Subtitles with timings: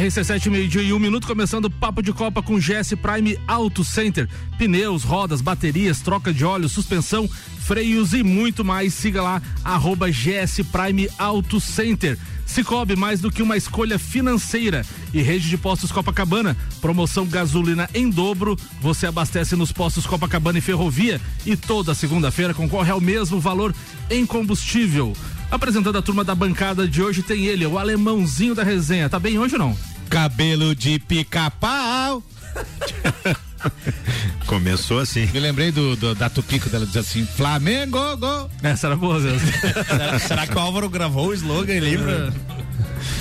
[0.00, 4.26] RC7 meio-dia e um minuto, começando o papo de Copa com GS Prime Auto Center.
[4.56, 7.28] Pneus, rodas, baterias, troca de óleo, suspensão,
[7.58, 8.94] freios e muito mais.
[8.94, 12.16] Siga lá, arroba GS Prime Auto Center.
[12.46, 14.86] Cicobi, mais do que uma escolha financeira.
[15.12, 18.56] E rede de postos Copacabana, promoção gasolina em dobro.
[18.80, 21.20] Você abastece nos postos Copacabana e Ferrovia.
[21.44, 23.74] E toda segunda-feira concorre ao mesmo valor
[24.08, 25.12] em combustível.
[25.50, 29.10] Apresentando a turma da bancada de hoje tem ele, o alemãozinho da resenha.
[29.10, 29.89] Tá bem hoje ou não?
[30.10, 32.22] Cabelo de pica-pau.
[34.44, 35.26] Começou assim.
[35.26, 38.50] Me lembrei do, do da Tupico dela diz assim: Flamengo, gol.
[38.60, 39.38] Essa era boa, Zé.
[39.84, 42.34] será, será, que o Álvaro gravou o slogan e lembra?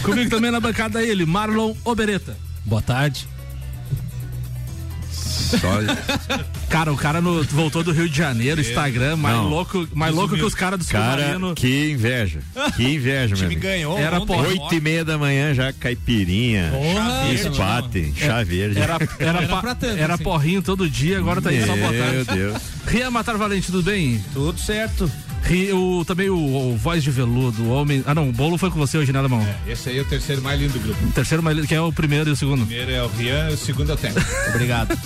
[0.01, 2.35] Comigo também na bancada ele, Marlon Obereta.
[2.65, 3.27] Boa tarde.
[5.49, 6.47] Só...
[6.69, 9.49] cara, o cara no, voltou do Rio de Janeiro, Instagram, mais Não.
[9.49, 12.39] louco, mais louco que os caras do cara, Que inveja.
[12.75, 13.45] Que inveja, meu.
[13.45, 13.97] O time ganhou.
[13.97, 16.71] Era por oito e meia da manhã já caipirinha,
[17.33, 18.79] espate, chá verde.
[18.79, 20.23] Era, era, era, tanto, era assim.
[20.23, 22.15] porrinho todo dia, agora tá aí só boa tarde.
[22.15, 22.61] Meu Deus.
[22.87, 24.23] Ria Matar Valente, tudo bem?
[24.33, 25.11] Tudo certo.
[25.73, 28.03] O, também o, o, voz de veludo, o homem.
[28.05, 29.41] Ah, não, o bolo foi com você hoje, né, Alemão?
[29.41, 31.03] É, esse aí é o terceiro mais lindo do grupo.
[31.03, 32.63] O terceiro mais lindo, que é o primeiro e o segundo.
[32.63, 34.19] O primeiro é o Rian e o segundo é o Tempo.
[34.49, 34.97] Obrigado.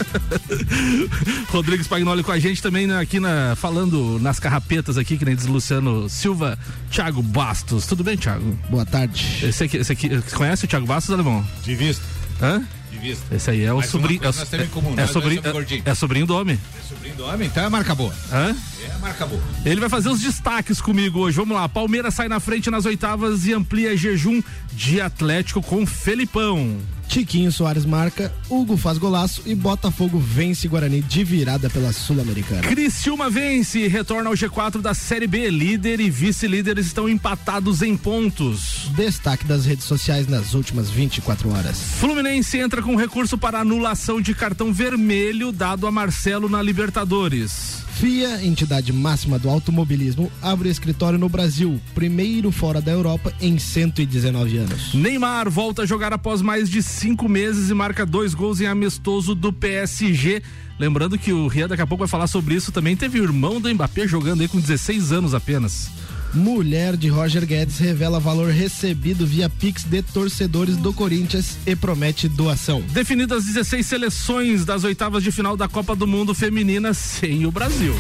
[1.50, 5.36] Rodrigo Spagnoli com a gente também né, aqui na, falando nas carrapetas aqui, que nem
[5.36, 6.60] diz Luciano Silva,
[6.92, 7.86] Thiago Bastos.
[7.86, 8.58] Tudo bem, Thiago?
[8.70, 9.40] Boa tarde.
[9.44, 11.46] Esse aqui, esse aqui conhece o Thiago Bastos, Alemão?
[11.64, 12.04] De vista.
[12.42, 12.62] Hã?
[12.98, 13.36] Vista.
[13.36, 14.22] Esse aí é o sobrinho.
[14.24, 16.60] É, comum, é, sobrinho é, é, sobrinho do homem.
[16.78, 18.14] É sobrinho do homem, então é marca boa.
[18.32, 18.56] Hã?
[18.84, 19.42] É marca boa.
[19.66, 21.38] Ele vai fazer os destaques comigo hoje.
[21.38, 21.68] Vamos lá.
[21.68, 26.80] Palmeiras sai na frente nas oitavas e amplia jejum de Atlético com Felipão.
[27.14, 32.64] Tiquinho Soares marca, Hugo faz golaço e Botafogo vence Guarani de virada pela Sul-Americana.
[32.64, 35.48] Criciúma vence e retorna ao G4 da Série B.
[35.52, 38.90] Líder e vice-líderes estão empatados em pontos.
[38.96, 41.78] Destaque das redes sociais nas últimas 24 horas.
[42.00, 47.84] Fluminense entra com recurso para anulação de cartão vermelho dado a Marcelo na Libertadores.
[47.96, 54.58] FIA, entidade máxima do automobilismo, abre escritório no Brasil, primeiro fora da Europa em 119
[54.58, 54.94] anos.
[54.94, 59.36] Neymar volta a jogar após mais de cinco meses e marca dois gols em amistoso
[59.36, 60.42] do PSG.
[60.80, 62.96] Lembrando que o Ria daqui a pouco vai falar sobre isso também.
[62.96, 65.90] Teve o irmão do Mbappé jogando aí com 16 anos apenas.
[66.34, 72.28] Mulher de Roger Guedes revela valor recebido via Pix de torcedores do Corinthians e promete
[72.28, 72.82] doação.
[72.82, 77.94] Definidas 16 seleções das oitavas de final da Copa do Mundo Feminina sem o Brasil.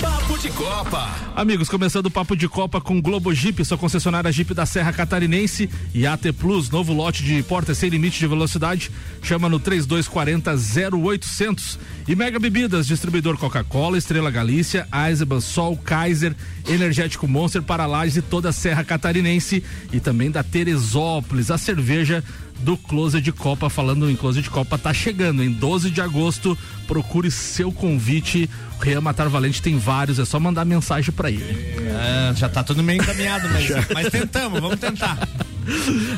[0.00, 1.10] Papo de Copa.
[1.34, 5.68] Amigos, começando o Papo de Copa com Globo Jeep, sua concessionária Jeep da Serra Catarinense
[5.94, 8.90] e AT Plus, novo lote de porta sem limite de velocidade.
[9.22, 10.52] Chama no 3240
[10.96, 11.78] 0800.
[12.08, 16.34] E Mega Bebidas, distribuidor Coca-Cola, Estrela Galícia, Eisenbahn, Sol, Kaiser,
[16.68, 22.22] Energético Monster para Lages e toda a Serra Catarinense e também da Teresópolis, a cerveja
[22.62, 23.68] do Close de Copa.
[23.68, 26.56] Falando em Close de Copa, tá chegando em 12 de agosto.
[26.86, 28.48] Procure seu convite.
[28.78, 31.44] O Rian Matar Valente tem vários, é só mandar mensagem para ele.
[31.44, 35.28] É, já tá tudo meio encaminhado, mas, mas tentamos, vamos tentar.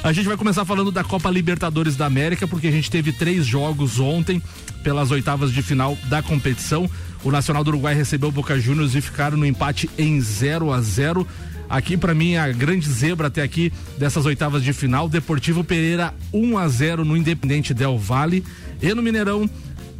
[0.02, 3.44] A gente vai começar falando da Copa Libertadores da América, porque a gente teve três
[3.44, 4.42] jogos ontem
[4.82, 6.88] pelas oitavas de final da competição.
[7.22, 10.80] O Nacional do Uruguai recebeu o Boca Juniors e ficaram no empate em 0 a
[10.80, 11.26] 0
[11.68, 16.58] Aqui para mim a grande zebra até aqui dessas oitavas de final, Deportivo Pereira 1
[16.58, 18.44] a 0 no Independente Del Valle.
[18.82, 19.48] E no Mineirão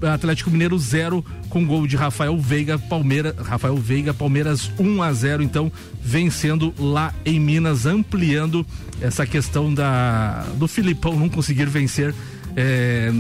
[0.02, 5.42] Atlético Mineiro 0 com gol de Rafael Veiga, Palmeiras, Rafael Veiga, Palmeiras 1 a 0,
[5.42, 5.70] então
[6.02, 8.66] vencendo lá em Minas, ampliando
[9.00, 12.14] essa questão da do Filipão não conseguir vencer
[12.56, 13.10] é,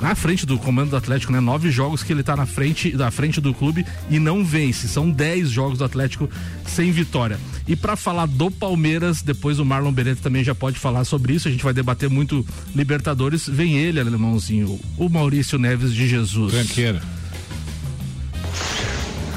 [0.00, 1.40] na frente do comando do Atlético, né?
[1.40, 4.88] Nove jogos que ele está na frente, da frente do clube e não vence.
[4.88, 6.28] São dez jogos do Atlético
[6.66, 7.38] sem vitória.
[7.66, 11.48] E para falar do Palmeiras, depois o Marlon Beretta também já pode falar sobre isso.
[11.48, 13.48] A gente vai debater muito Libertadores.
[13.48, 16.52] Vem ele, alemãozinho, o Maurício Neves de Jesus.
[16.52, 17.15] Tranqueira.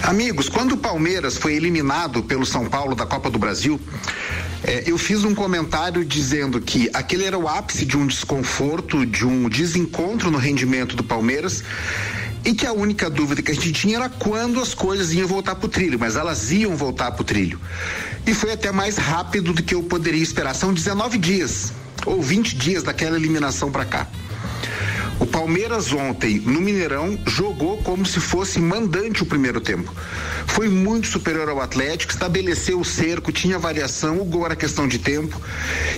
[0.03, 3.79] Amigos, quando o Palmeiras foi eliminado pelo São Paulo da Copa do Brasil,
[4.63, 9.25] é, eu fiz um comentário dizendo que aquele era o ápice de um desconforto, de
[9.25, 11.63] um desencontro no rendimento do Palmeiras
[12.43, 15.55] e que a única dúvida que a gente tinha era quando as coisas iam voltar
[15.55, 17.59] para o trilho, mas elas iam voltar para o trilho.
[18.25, 20.55] E foi até mais rápido do que eu poderia esperar.
[20.55, 21.71] São 19 dias
[22.05, 24.07] ou 20 dias daquela eliminação para cá.
[25.19, 29.93] O Palmeiras ontem, no Mineirão, jogou como se fosse mandante o primeiro tempo.
[30.47, 34.97] Foi muito superior ao Atlético, estabeleceu o cerco, tinha variação, o gol era questão de
[34.97, 35.39] tempo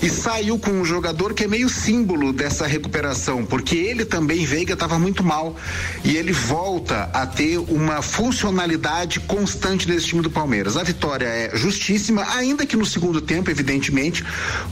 [0.02, 4.74] e saiu com um jogador que é meio símbolo dessa recuperação, porque ele também, Veiga,
[4.74, 5.56] estava muito mal
[6.04, 10.78] e ele volta a ter uma funcionalidade constante nesse time do Palmeiras.
[10.78, 14.24] A vitória é justíssima, ainda que no segundo tempo, evidentemente,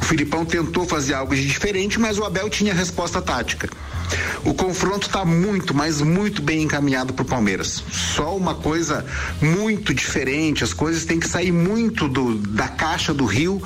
[0.01, 3.69] o Filipão tentou fazer algo de diferente, mas o Abel tinha resposta tática.
[4.43, 7.83] O confronto está muito, mas muito bem encaminhado para o Palmeiras.
[7.91, 9.05] Só uma coisa
[9.41, 13.61] muito diferente, as coisas têm que sair muito do, da caixa do Rio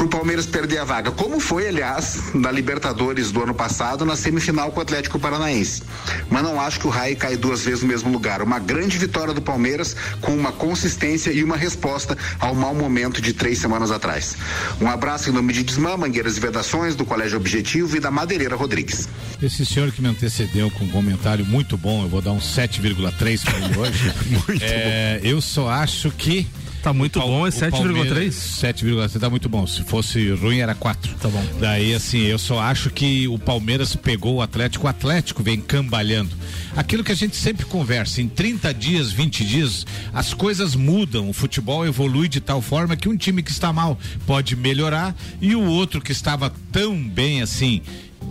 [0.00, 4.16] para o Palmeiras perder a vaga, como foi, aliás, na Libertadores do ano passado, na
[4.16, 5.82] semifinal com o Atlético Paranaense.
[6.30, 8.40] Mas não acho que o Rai cai duas vezes no mesmo lugar.
[8.40, 13.34] Uma grande vitória do Palmeiras com uma consistência e uma resposta ao mau momento de
[13.34, 14.38] três semanas atrás.
[14.80, 18.56] Um abraço em nome de Desmã, Mangueiras e Vedações, do Colégio Objetivo e da Madeireira
[18.56, 19.06] Rodrigues.
[19.42, 23.44] Esse senhor que me antecedeu com um comentário muito bom, eu vou dar um 7,3
[23.44, 24.12] para ele hoje.
[24.48, 25.28] muito é, bom.
[25.28, 26.46] Eu só acho que
[26.82, 28.28] Tá muito bom, é 7,3?
[28.28, 29.66] 7,3 tá muito bom.
[29.66, 31.14] Se fosse ruim era 4.
[31.16, 31.44] Tá bom.
[31.58, 36.34] Daí assim, eu só acho que o Palmeiras pegou o Atlético, o Atlético vem cambalhando.
[36.74, 41.32] Aquilo que a gente sempre conversa, em 30 dias, 20 dias, as coisas mudam, o
[41.32, 45.64] futebol evolui de tal forma que um time que está mal pode melhorar e o
[45.64, 47.82] outro que estava tão bem assim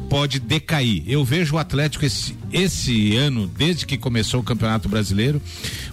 [0.10, 1.04] pode decair.
[1.06, 5.42] Eu vejo o Atlético esse, esse ano, desde que começou o Campeonato Brasileiro,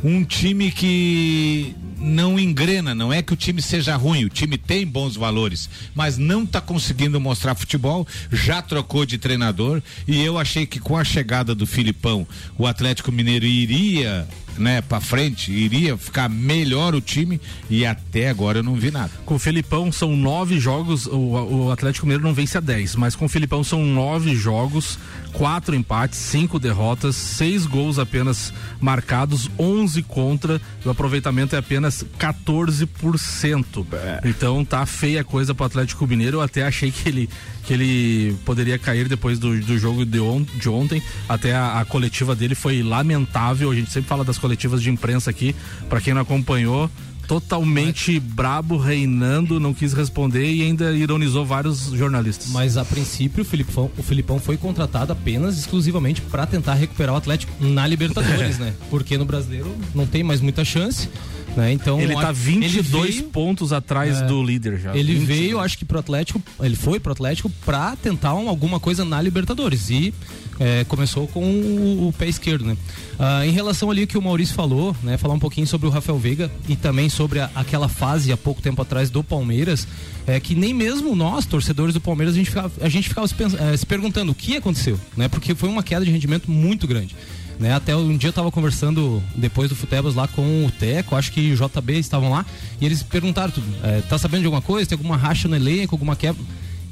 [0.03, 4.87] um time que não engrena, não é que o time seja ruim, o time tem
[4.87, 10.67] bons valores, mas não está conseguindo mostrar futebol, já trocou de treinador e eu achei
[10.67, 12.27] que com a chegada do Filipão,
[12.59, 14.27] o Atlético Mineiro iria
[14.59, 19.11] né, para frente, iria ficar melhor o time e até agora eu não vi nada.
[19.25, 23.15] Com o Felipão são nove jogos, o, o Atlético Mineiro não vence a dez, mas
[23.15, 24.99] com o Felipão são nove jogos,
[25.37, 33.87] quatro empates, cinco derrotas, seis gols apenas marcados, onze contra, o aproveitamento é apenas 14%.
[33.93, 34.21] É.
[34.25, 37.29] Então tá feia a coisa pro Atlético Mineiro, eu até achei que ele
[37.67, 41.03] que ele poderia cair depois do, do jogo de, on, de ontem.
[41.29, 43.73] Até a, a, coletiva dele foi lamentável.
[43.73, 45.55] A gente sempre fala das coletivas de imprensa aqui.
[45.89, 46.89] Para quem não acompanhou,
[47.27, 52.49] totalmente brabo, reinando, não quis responder e ainda ironizou vários jornalistas.
[52.51, 57.19] Mas a princípio o Filipão, o Filipão foi contratado apenas exclusivamente para tentar recuperar o
[57.19, 58.75] Atlético na Libertadores, né?
[58.91, 61.09] Porque no Brasileiro não tem mais muita chance.
[61.57, 61.73] Né?
[61.73, 64.95] Então, ele tá 22 veio, pontos atrás é, do líder já.
[64.95, 65.27] Ele 20.
[65.27, 69.23] veio, acho que pro Atlético, ele foi pro Atlético para tentar um, alguma coisa na
[69.23, 70.13] Libertadores e
[70.61, 72.77] é, começou com o, o, pé esquerdo, né?
[73.19, 75.17] Ah, em relação ali que o Maurício falou, né?
[75.17, 78.61] Falar um pouquinho sobre o Rafael Veiga e também sobre a, aquela fase há pouco
[78.61, 79.89] tempo atrás do Palmeiras,
[80.27, 83.35] é que nem mesmo nós, torcedores do Palmeiras, a gente ficava, a gente ficava se,
[83.59, 85.29] é, se perguntando o que aconteceu, né?
[85.29, 87.15] Porque foi uma queda de rendimento muito grande.
[87.59, 87.75] Né?
[87.75, 91.53] Até um dia eu tava conversando depois do Futebas lá com o Teco, acho que
[91.53, 92.45] o JB estavam lá,
[92.81, 94.89] e eles perguntaram é, tá sabendo de alguma coisa?
[94.89, 96.43] Tem alguma racha no elenco, alguma quebra?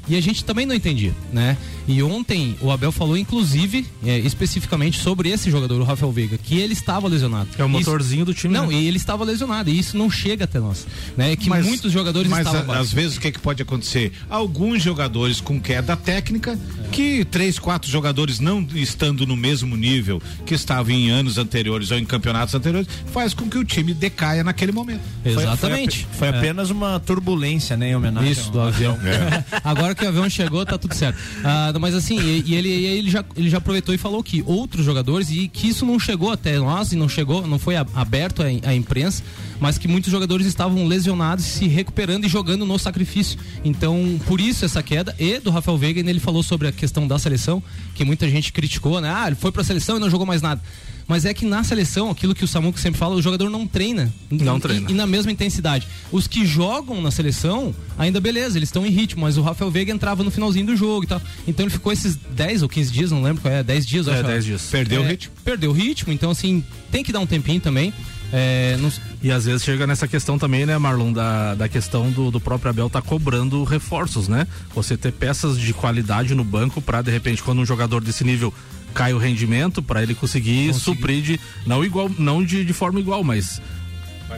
[0.07, 1.57] E a gente também não entendia, né?
[1.87, 6.57] E ontem o Abel falou, inclusive, é, especificamente sobre esse jogador, o Rafael Veiga, que
[6.57, 7.49] ele estava lesionado.
[7.57, 8.53] É o motorzinho isso, do time.
[8.53, 8.73] Não, né?
[8.73, 10.87] e ele estava lesionado, e isso não chega até nós.
[11.15, 11.33] Né?
[11.33, 12.67] É que mas, muitos jogadores mas estavam.
[12.67, 14.11] Mas às vezes o que, é que pode acontecer?
[14.29, 16.87] Alguns jogadores com queda técnica, é.
[16.91, 21.99] que três, quatro jogadores não estando no mesmo nível que estavam em anos anteriores ou
[21.99, 25.01] em campeonatos anteriores, faz com que o time decaia naquele momento.
[25.23, 26.07] Exatamente.
[26.11, 28.31] Foi, foi, foi apenas uma turbulência, né, em homenagem.
[28.31, 28.97] Isso, do avião.
[29.03, 29.43] É.
[29.95, 31.17] Que o avião chegou, tá tudo certo.
[31.43, 34.43] Ah, mas assim, e, e ele, e ele, já, ele já aproveitou e falou que
[34.45, 38.41] outros jogadores, e que isso não chegou até nós, e não chegou, não foi aberto
[38.41, 39.23] à, à imprensa,
[39.59, 43.39] mas que muitos jogadores estavam lesionados, se recuperando e jogando no sacrifício.
[43.63, 45.15] Então, por isso essa queda.
[45.17, 47.61] E do Rafael Veiga, ele falou sobre a questão da seleção,
[47.93, 49.13] que muita gente criticou, né?
[49.15, 50.61] Ah, ele foi pra seleção e não jogou mais nada.
[51.07, 54.11] Mas é que na seleção, aquilo que o Samuco sempre fala, o jogador não treina.
[54.29, 54.89] Não treina.
[54.89, 55.87] E, e, na mesma intensidade.
[56.11, 59.91] Os que jogam na seleção, ainda beleza, eles estão em ritmo, mas o Rafael Veiga
[59.91, 61.21] entrava no finalzinho do jogo e tal.
[61.47, 64.23] Então ele ficou esses 10 ou 15 dias, não lembro qual é, 10 dias, é,
[64.23, 64.67] 10 dias.
[64.71, 65.33] Perdeu é, o ritmo.
[65.43, 67.93] Perdeu o ritmo, então assim, tem que dar um tempinho também.
[68.33, 68.91] É, não...
[69.21, 72.69] E às vezes chega nessa questão também, né, Marlon, da, da questão do, do próprio
[72.69, 74.47] Abel tá cobrando reforços, né?
[74.73, 78.53] Você ter peças de qualidade no banco para de repente, quando um jogador desse nível
[78.95, 82.99] cai o rendimento para ele conseguir, conseguir, suprir de não igual, não de, de forma
[82.99, 83.61] igual, mas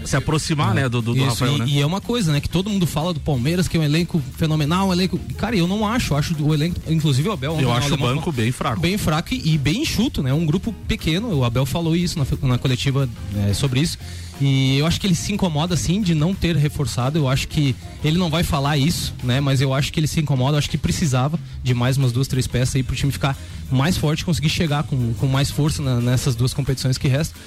[0.03, 1.65] se aproximar, né, do, do, Isso, Rafael, e, né?
[1.67, 4.21] e é uma coisa, né, que todo mundo fala do Palmeiras, que é um elenco
[4.35, 5.17] fenomenal, um elenco.
[5.37, 7.53] Cara, eu não acho, acho o elenco, inclusive o Abel.
[7.53, 8.79] ontem Eu acho o banco bem fraco.
[8.79, 10.33] Bem fraco e, e bem enxuto, né?
[10.33, 13.07] Um grupo pequeno, o Abel falou isso na, na coletiva
[13.47, 13.97] é, sobre isso.
[14.39, 17.17] E eu acho que ele se incomoda, sim, de não ter reforçado.
[17.17, 19.39] Eu acho que ele não vai falar isso, né?
[19.41, 20.53] Mas eu acho que ele se incomoda.
[20.55, 23.35] Eu acho que precisava de mais umas duas, três peças aí pro time ficar
[23.71, 27.39] mais forte, conseguir chegar com, com mais força na- nessas duas competições que restam.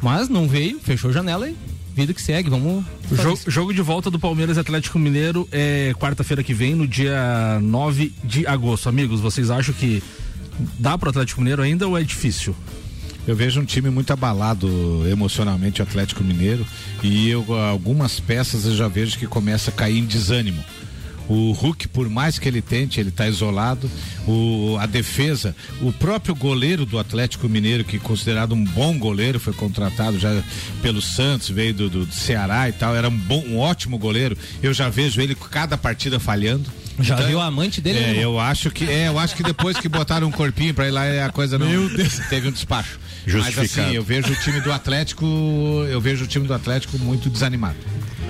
[0.00, 1.56] Mas não veio, fechou a janela e
[1.92, 2.48] vida que segue.
[2.48, 2.84] Vamos.
[3.10, 7.58] Jogo, jogo de volta do Palmeiras e Atlético Mineiro é quarta-feira que vem, no dia
[7.60, 8.88] 9 de agosto.
[8.88, 10.00] Amigos, vocês acham que
[10.78, 12.54] dá pro Atlético Mineiro ainda ou é difícil?
[13.28, 16.66] Eu vejo um time muito abalado emocionalmente, o Atlético Mineiro,
[17.02, 20.64] e eu, algumas peças eu já vejo que começa a cair em desânimo.
[21.28, 23.90] O Hulk, por mais que ele tente, ele está isolado.
[24.26, 29.38] O, a defesa, o próprio goleiro do Atlético Mineiro, que é considerado um bom goleiro,
[29.38, 30.42] foi contratado já
[30.80, 34.38] pelo Santos, veio do, do Ceará e tal, era um bom, um ótimo goleiro.
[34.62, 36.70] Eu já vejo ele cada partida falhando.
[36.98, 37.98] Já Então, viu a amante dele?
[37.98, 40.88] É, né, eu acho que é, eu acho que depois que botaram um corpinho pra
[40.88, 41.68] ir lá a coisa não
[42.30, 42.98] teve um despacho.
[43.24, 43.88] Mas Justificado.
[43.88, 45.24] assim, eu vejo o time do Atlético,
[45.90, 47.76] eu vejo o time do Atlético muito desanimado.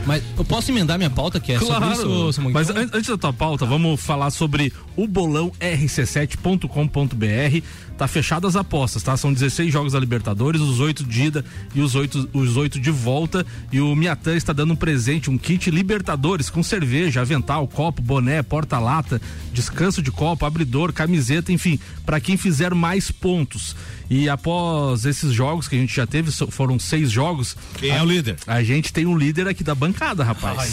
[0.07, 2.54] Mas eu posso emendar minha pauta, que é sobre isso, Samuel?
[2.54, 7.62] Mas an- antes da tua pauta, vamos falar sobre o bolão rc7.com.br.
[7.99, 9.17] Tá fechadas as apostas, tá?
[9.17, 12.93] São 16 jogos da Libertadores, os oito de ida e os oito, os oito de
[12.93, 13.45] volta.
[13.73, 18.40] E o Miatan está dando um presente, um kit Libertadores com cerveja, avental, copo, boné,
[18.40, 19.21] porta-lata,
[19.52, 21.76] descanso de copo, abridor, camiseta, enfim,
[22.07, 23.75] para quem fizer mais pontos.
[24.09, 27.57] E após esses jogos que a gente já teve, foram seis jogos.
[27.75, 28.37] Quem é o líder?
[28.47, 30.73] A gente tem um líder aqui da bancada, rapaz.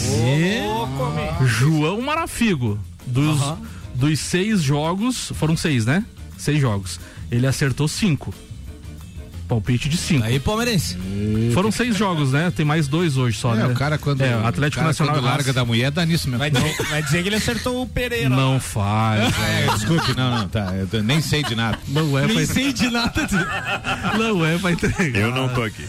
[1.44, 2.78] João Marafigo.
[3.04, 3.40] Dos,
[3.96, 6.04] dos seis jogos, foram seis, né?
[6.36, 7.00] Seis jogos.
[7.30, 8.32] Ele acertou cinco.
[9.48, 10.24] Palpite de cinco.
[10.24, 10.96] Aí, palmeirense.
[11.54, 12.52] Foram seis jogos, né?
[12.54, 13.66] Tem mais dois hoje só, É, né?
[13.66, 16.38] o cara quando, É, Atlético cara Nacional quando larga da mulher dá nisso mesmo.
[16.38, 18.28] Vai dizer, vai dizer que ele acertou o Pereira.
[18.28, 18.60] Não lá.
[18.60, 19.34] faz.
[19.46, 21.78] É, desculpe, não, não, tá, eu nem sei de nada.
[21.88, 23.12] Não é pra, sei de nada.
[24.18, 25.20] não é pra entregar.
[25.20, 25.84] Eu não tô aqui.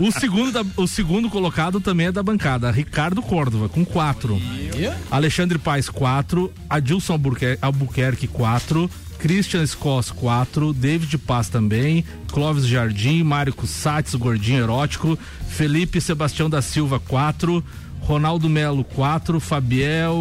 [0.00, 4.40] O segundo, da- o segundo colocado também é da bancada, Ricardo Córdova, com quatro.
[5.10, 6.52] Alexandre Paes, quatro.
[6.68, 8.90] Adilson Albuquer- Albuquerque, quatro.
[9.20, 10.72] Christian Scoss, quatro.
[10.72, 12.04] David Paz também.
[12.32, 15.18] Clóvis Jardim, Mário Cussates, Gordinho Erótico.
[15.48, 17.62] Felipe Sebastião da Silva, quatro.
[18.00, 20.16] Ronaldo Melo, 4, Fabiel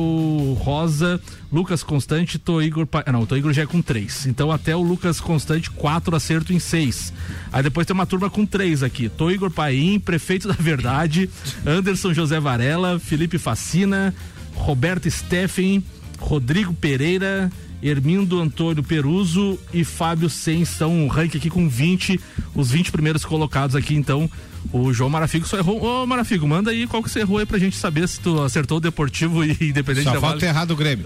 [0.60, 1.20] Rosa,
[1.52, 2.86] Lucas Constante, Tô Igor.
[2.86, 3.04] Pa...
[3.06, 4.28] ah, Não, Tô Igor já é com 3.
[4.28, 7.14] Então até o Lucas Constante, 4 acerto em 6.
[7.52, 11.30] Aí depois tem uma turma com 3 aqui: Tô Igor Paim, Prefeito da Verdade,
[11.66, 14.14] Anderson José Varela, Felipe Facina,
[14.54, 15.84] Roberto Steffen,
[16.20, 17.50] Rodrigo Pereira.
[17.82, 22.20] Hermindo Antônio Peruso e Fábio Sen estão um ranking aqui com 20,
[22.54, 24.30] os 20 primeiros colocados aqui, então
[24.74, 25.82] o João Marafigo só errou.
[25.82, 28.78] Ô Marafigo, manda aí qual que você errou aí pra gente saber se tu acertou
[28.78, 30.48] o Deportivo e Independente Só da falta Vale.
[30.52, 31.06] errado o Grêmio.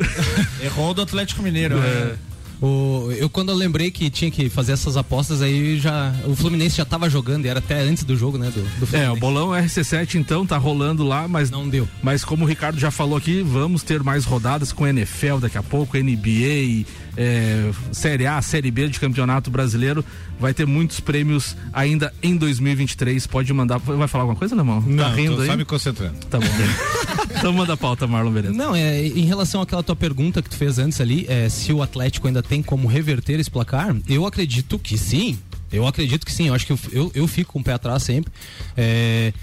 [0.61, 1.77] Errou do Atlético Mineiro.
[1.77, 1.79] É.
[1.79, 2.15] né?
[2.63, 6.77] O, eu quando eu lembrei que tinha que fazer essas apostas aí já o Fluminense
[6.77, 9.49] já tava jogando e era até antes do jogo, né, do, do É, o bolão
[9.49, 11.85] RC7 então tá rolando lá, mas Não deu.
[12.01, 15.63] Mas como o Ricardo já falou aqui, vamos ter mais rodadas com NFL daqui a
[15.63, 20.03] pouco, NBA, é, Série A, Série B de Campeonato Brasileiro.
[20.39, 23.27] Vai ter muitos prêmios ainda em 2023.
[23.27, 23.77] Pode mandar.
[23.77, 24.81] Vai falar alguma coisa, Lemão?
[24.81, 25.47] Não, tá rindo tô aí?
[25.47, 26.15] só me concentrando.
[26.29, 26.45] Tá bom.
[27.37, 28.53] então manda a pauta, Marlon Beleza.
[28.53, 31.81] Não, é, em relação àquela tua pergunta que tu fez antes ali, é, se o
[31.81, 35.37] Atlético ainda tem como reverter esse placar, eu acredito que sim.
[35.71, 36.47] Eu acredito que sim.
[36.47, 38.31] Eu acho que eu, eu, eu fico com o pé atrás sempre.
[38.75, 39.33] É,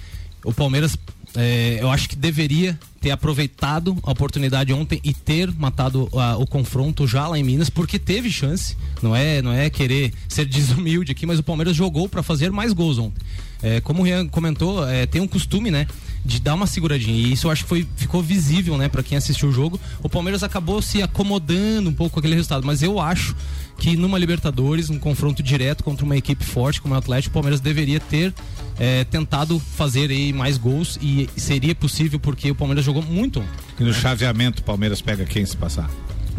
[0.45, 0.97] o Palmeiras,
[1.37, 6.47] é, eu acho que deveria ter aproveitado a oportunidade ontem e ter matado ah, o
[6.47, 8.77] confronto já lá em Minas, porque teve chance.
[9.03, 12.73] Não é, não é querer ser desumilde aqui, mas o Palmeiras jogou para fazer mais
[12.73, 13.21] gols ontem.
[13.63, 15.87] É, como o Rian comentou, é, tem um costume, né?
[16.25, 17.17] De dar uma seguradinha.
[17.17, 19.81] E isso eu acho que foi, ficou visível, né, para quem assistiu o jogo.
[20.03, 22.67] O Palmeiras acabou se acomodando um pouco com aquele resultado.
[22.67, 23.35] Mas eu acho
[23.79, 27.61] que numa Libertadores, um confronto direto contra uma equipe forte como o Atlético, o Palmeiras
[27.61, 28.35] deveria ter
[28.79, 30.99] é, tentado fazer aí mais gols.
[31.01, 33.43] E seria possível porque o Palmeiras jogou muito.
[33.79, 35.91] E no chaveamento, o Palmeiras pega quem se passar?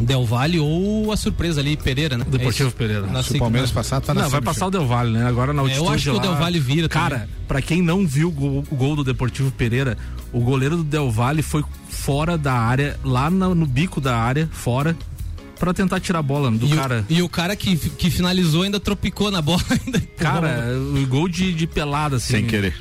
[0.06, 2.26] Del Valle ou a surpresa ali, Pereira, né?
[2.28, 2.72] Deportivo É.
[2.72, 3.08] Pereira.
[3.08, 5.26] Na Se o Palmeiras passar, tá na Não, vai passar o Del Valle, né?
[5.28, 6.20] Agora na É, eu altitude acho que o.
[6.20, 7.30] Del Valle vira Cara, também.
[7.48, 9.98] pra quem não viu o gol, o gol do Deportivo Pereira,
[10.34, 14.50] o goleiro do Del Valle foi fora da área, lá no, no bico da área,
[14.52, 14.96] fora,
[15.60, 17.06] pra tentar tirar a bola do E, cara.
[17.10, 20.00] o, e o cara que, que finalizou ainda tropicou na bola ainda.
[20.18, 22.34] Cara, o gol de, de pelada, assim.
[22.34, 22.74] Sem querer.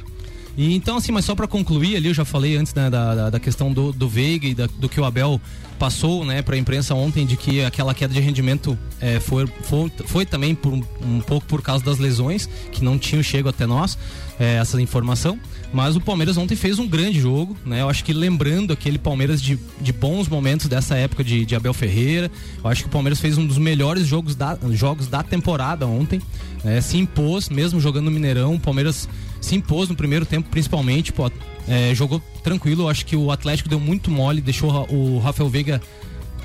[0.61, 3.40] E então, assim, mas só para concluir ali, eu já falei antes né, da, da,
[3.40, 5.40] questão do, do Veiga e da, do que o Abel
[5.79, 9.90] passou né, para a imprensa ontem de que aquela queda de rendimento é, foi, foi,
[10.05, 13.64] foi também por um, um, pouco por causa das lesões que não tinham chego até
[13.64, 13.97] nós
[14.38, 15.40] é, essa informação.
[15.73, 17.81] Mas o Palmeiras ontem fez um grande jogo, né?
[17.81, 21.73] Eu acho que lembrando aquele Palmeiras de, de bons momentos dessa época de, de Abel
[21.73, 22.31] Ferreira,
[22.62, 26.21] eu acho que o Palmeiras fez um dos melhores jogos da, jogos da temporada ontem.
[26.62, 26.83] Né?
[26.83, 29.09] Se impôs, mesmo jogando no Mineirão, o Palmeiras
[29.40, 31.30] se impôs no primeiro tempo, principalmente, pô,
[31.68, 32.88] é, jogou tranquilo.
[32.88, 35.80] Acho que o Atlético deu muito mole, deixou o Rafael Veiga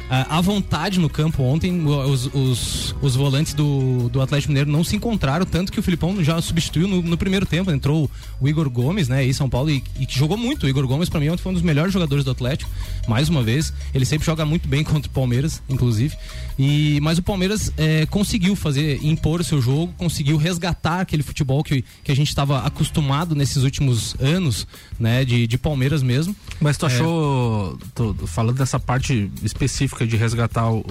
[0.10, 1.86] à vontade no campo ontem.
[1.86, 6.24] Os, os, os, volantes do, do Atlético Mineiro não se encontraram, tanto que o Filipão
[6.24, 7.72] já substituiu no, no primeiro tempo.
[7.72, 8.10] Entrou
[8.40, 10.66] o Igor Gomes, né, em São Paulo, e, e que jogou muito.
[10.66, 12.70] O Igor Gomes, para mim, ontem foi um dos melhores jogadores do Atlético,
[13.08, 13.74] mais uma vez.
[13.94, 16.16] Ele sempre joga muito bem contra o Palmeiras, inclusive.
[16.58, 21.64] E, mas o Palmeiras é, conseguiu fazer, impor o seu jogo, conseguiu resgatar aquele futebol
[21.64, 24.68] que, que a gente estava acostumado nesses últimos anos,
[25.00, 26.36] né, de, de Palmeiras mesmo.
[26.60, 27.86] Mas tu achou, é...
[27.94, 30.84] tô, falando dessa parte específica de resgatar o,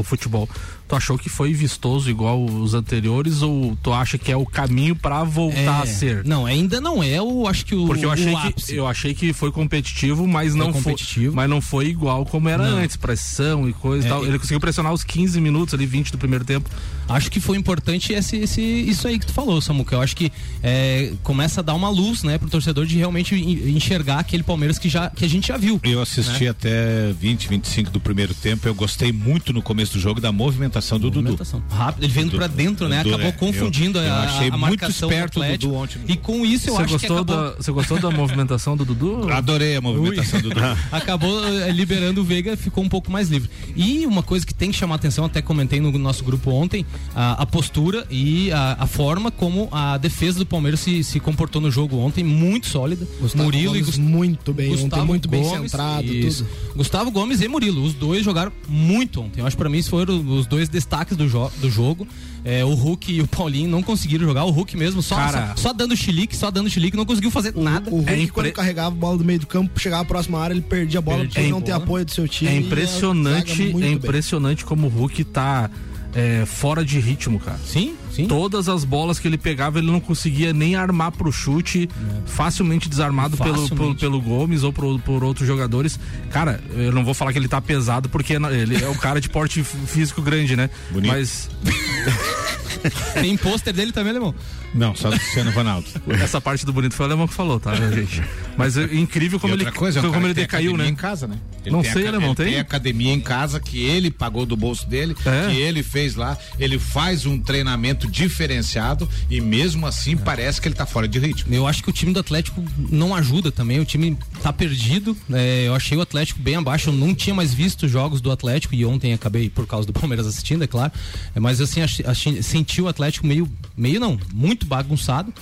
[0.00, 0.48] o futebol.
[0.88, 4.94] Tu achou que foi vistoso igual os anteriores ou tu acha que é o caminho
[4.94, 6.24] para voltar é, a ser?
[6.24, 9.32] Não, ainda não é o acho que o Porque eu achei que eu achei que
[9.32, 11.32] foi competitivo, mas foi não competitivo.
[11.32, 12.78] foi, mas não foi igual como era não.
[12.78, 14.24] antes, pressão e coisa é, e tal.
[14.24, 16.70] Ele conseguiu pressionar os 15 minutos ali, 20 do primeiro tempo.
[17.08, 19.94] Acho que foi importante esse, esse isso aí que tu falou, Samuca.
[19.94, 24.18] Eu acho que é, começa a dar uma luz, né, pro torcedor de realmente enxergar
[24.18, 25.80] aquele Palmeiras que já que a gente já viu.
[25.84, 26.50] Eu assisti né?
[26.50, 28.66] até 20, 25 do primeiro tempo.
[28.66, 31.60] Eu gostei muito no começo do jogo da movimentação do movimentação.
[31.60, 31.74] Dudu.
[31.74, 33.00] Rápido, ele vendo para dentro, né?
[33.00, 36.00] Acabou é, confundindo eu, eu a, achei a muito esperto do Dudu ontem.
[36.08, 37.50] E com isso eu você acho gostou que acabou...
[37.50, 39.28] da, Você gostou da movimentação do Dudu?
[39.32, 40.42] Adorei a movimentação Ui.
[40.42, 40.60] do Dudu.
[40.92, 43.50] acabou eh, liberando o Veiga, ficou um pouco mais livre.
[43.74, 47.42] E uma coisa que tem que chamar atenção, até comentei no nosso grupo ontem, a,
[47.42, 51.70] a postura e a, a, forma como a defesa do Palmeiras se, se comportou no
[51.70, 53.06] jogo ontem, muito sólida.
[53.20, 53.98] Gustavo Murilo Gomes e Gust...
[53.98, 56.46] muito bem, Gustavo ontem, muito Gomes, bem centrado, tudo.
[56.76, 59.40] Gustavo Gomes e Murilo, os dois jogaram muito ontem.
[59.40, 62.06] Eu acho para mim foram os dois destaques do, jo do jogo.
[62.44, 64.44] É, o Hulk e o Paulinho não conseguiram jogar.
[64.44, 67.52] O Hulk mesmo, só, Cara, só, só, dando chilique, só dando chilique, não conseguiu fazer
[67.56, 67.90] o, nada.
[67.90, 68.32] O Hulk, é impre...
[68.32, 71.02] quando carregava a bola do meio do campo, chegava à próxima área, ele perdia a
[71.02, 72.50] bola Perdi porque não tem apoio do seu time.
[72.52, 74.68] É impressionante, é impressionante bem.
[74.68, 75.68] como o Hulk tá
[76.14, 77.58] é, fora de ritmo, cara.
[77.66, 78.26] Sim, sim.
[78.26, 82.26] Todas as bolas que ele pegava, ele não conseguia nem armar pro chute, é.
[82.26, 83.68] facilmente desarmado facilmente.
[83.68, 85.98] Pelo, pelo, pelo, Gomes ou por, por outros jogadores.
[86.30, 89.28] Cara, eu não vou falar que ele tá pesado, porque ele é o cara de
[89.28, 90.70] porte físico grande, né?
[90.90, 91.12] Bonito.
[91.12, 91.50] Mas.
[93.14, 94.34] Tem pôster dele também, Alemão?
[94.74, 95.86] Não, só do Cristiano Ronaldo.
[96.22, 98.22] Essa parte do bonito foi o Alemão que falou, tá, gente?
[98.56, 100.86] Mas é incrível como ele, coisa, como ele decaiu, né?
[100.86, 101.36] em casa, né?
[101.64, 102.46] Ele não sei, Alemão, tem?
[102.46, 105.50] Tem academia em casa que ele pagou do bolso dele, é.
[105.50, 106.36] que ele fez lá.
[106.58, 110.16] Ele faz um treinamento diferenciado e mesmo assim é.
[110.16, 111.52] parece que ele tá fora de ritmo.
[111.54, 115.16] Eu acho que o time do Atlético não ajuda também, o time tá perdido.
[115.32, 118.74] É, eu achei o Atlético bem abaixo, eu não tinha mais visto jogos do Atlético
[118.74, 120.92] e ontem acabei por causa do Palmeiras assistindo, é claro.
[121.34, 125.32] É, mas assim, achei, senti o Atlético meio, meio não, muito bagunçado.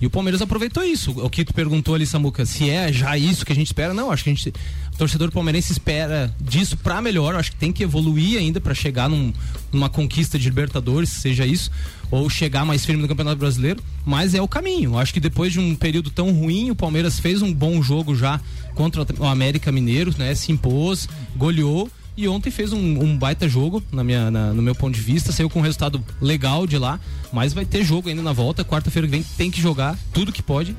[0.00, 1.12] E o Palmeiras aproveitou isso.
[1.12, 4.10] O que tu perguntou ali, Samuca, se é já isso que a gente espera, não.
[4.10, 7.34] Acho que a gente, o torcedor palmeirense espera disso para melhor.
[7.36, 9.32] Acho que tem que evoluir ainda para chegar num,
[9.72, 11.70] numa conquista de Libertadores, seja isso,
[12.14, 13.82] ou chegar mais firme no Campeonato Brasileiro.
[14.04, 14.96] Mas é o caminho.
[14.98, 18.40] Acho que depois de um período tão ruim, o Palmeiras fez um bom jogo já
[18.74, 20.34] contra o América Mineiro, né?
[20.34, 24.74] Se impôs, goleou e ontem fez um, um baita jogo, na minha, na, no meu
[24.74, 25.32] ponto de vista.
[25.32, 27.00] Saiu com um resultado legal de lá.
[27.32, 28.64] Mas vai ter jogo ainda na volta.
[28.64, 30.76] Quarta-feira que vem tem que jogar tudo que pode.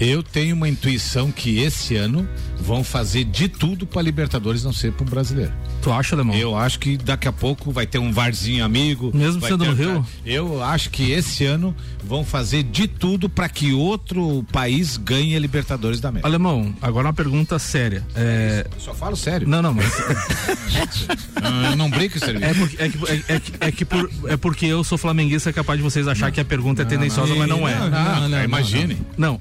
[0.00, 2.28] Eu tenho uma intuição que esse ano
[2.58, 5.52] vão fazer de tudo para Libertadores não ser para um brasileiro.
[5.82, 6.34] Tu acha, Alemão?
[6.34, 9.12] Eu acho que daqui a pouco vai ter um varzinho amigo.
[9.14, 10.04] Mesmo sendo no Rio?
[10.26, 11.74] Eu acho que esse ano
[12.06, 16.28] vão fazer de tudo para que outro país ganhe a Libertadores da América.
[16.28, 18.04] Alemão, agora uma pergunta séria.
[18.14, 18.66] É...
[18.78, 19.48] Só falo sério.
[19.48, 19.92] Não, não, mas.
[21.42, 22.44] não, não brinco, serviço.
[22.44, 25.52] É, porque, é, que, é, que, é, que por, é porque eu sou flamenguista, é
[25.52, 26.32] capaz de vocês achar não.
[26.32, 27.74] que a pergunta é tendenciosa, mas não é.
[27.78, 28.98] Não, não, não imagine.
[29.16, 29.40] Não.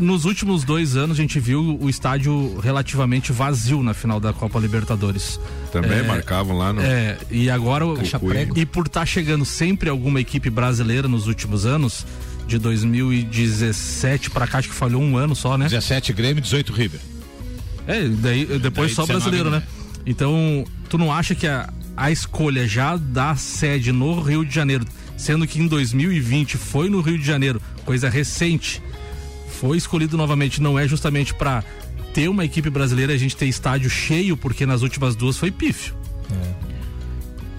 [0.00, 4.58] Nos últimos dois anos, a gente viu o estádio relativamente vazio na final da Copa
[4.58, 5.38] Libertadores.
[5.72, 6.80] Também é, marcavam lá no.
[6.80, 7.84] É, e agora.
[8.54, 11.75] E por estar tá chegando sempre alguma equipe brasileira nos últimos anos,
[12.46, 15.66] de 2017 para cá, acho que falhou um ano só, né?
[15.66, 17.00] 17 Grêmio, 18 River.
[17.86, 19.62] É, daí depois daí só brasileiro, né?
[20.04, 24.84] Então, tu não acha que a, a escolha já da sede no Rio de Janeiro,
[25.16, 28.80] sendo que em 2020 foi no Rio de Janeiro, coisa recente,
[29.60, 31.64] foi escolhido novamente, não é justamente para
[32.14, 35.94] ter uma equipe brasileira a gente ter estádio cheio, porque nas últimas duas foi pífio.
[36.30, 36.65] É.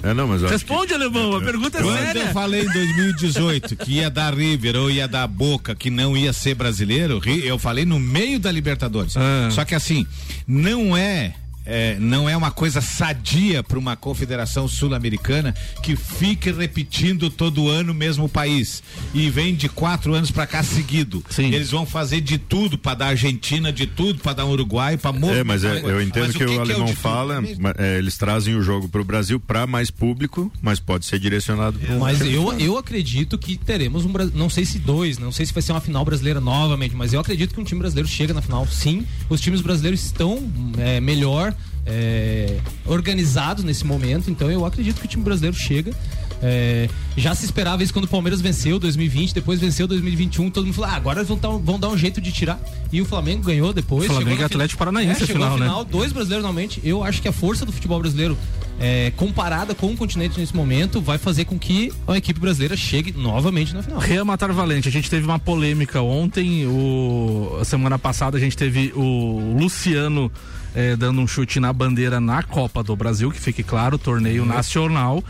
[0.03, 2.19] É, não, mas Responde, alemão, a pergunta é Quando séria.
[2.19, 6.31] eu falei em 2018 que ia dar River ou ia dar Boca, que não ia
[6.31, 9.15] ser brasileiro, eu falei no meio da Libertadores.
[9.17, 9.49] Ah.
[9.51, 10.05] Só que assim,
[10.47, 11.33] não é.
[11.67, 15.53] É, não é uma coisa sadia para uma confederação sul-americana
[15.83, 18.81] que fique repetindo todo ano o mesmo país
[19.13, 21.23] e vem de quatro anos para cá seguido.
[21.29, 21.53] Sim.
[21.53, 25.43] Eles vão fazer de tudo para dar Argentina, de tudo para dar Uruguai, para É,
[25.43, 27.01] mas é, eu entendo Mas que o, que é o alemão de tudo?
[27.01, 27.43] fala,
[27.77, 31.77] é, eles trazem o jogo para o Brasil para mais público, mas pode ser direcionado
[31.77, 34.13] pro Mas eu, eu acredito que teremos um.
[34.33, 37.19] Não sei se dois, não sei se vai ser uma final brasileira novamente, mas eu
[37.19, 38.65] acredito que um time brasileiro chega na final.
[38.67, 41.53] Sim, os times brasileiros estão é, melhor
[41.87, 45.91] é, organizados nesse momento, então eu acredito que o time brasileiro chega.
[46.39, 50.51] É, já se esperava isso quando o Palmeiras venceu 2020, depois venceu 2021.
[50.51, 52.59] Todo mundo falou: ah, agora eles vão, dar um- vão dar um jeito de tirar.
[52.91, 54.05] E o Flamengo ganhou depois.
[54.05, 55.65] Flamengo e Atlético Paranaense, é, final, na né?
[55.65, 56.79] final, dois brasileiros normalmente.
[56.83, 58.37] Eu acho que a força do futebol brasileiro,
[58.79, 63.11] é, comparada com o continente nesse momento, vai fazer com que a equipe brasileira chegue
[63.13, 63.97] novamente na final.
[63.99, 68.55] Real Matar Valente, a gente teve uma polêmica ontem, o, a semana passada a gente
[68.55, 70.31] teve o Luciano
[70.77, 75.23] eh, dando um chute na bandeira na Copa do Brasil, que fique claro, torneio nacional,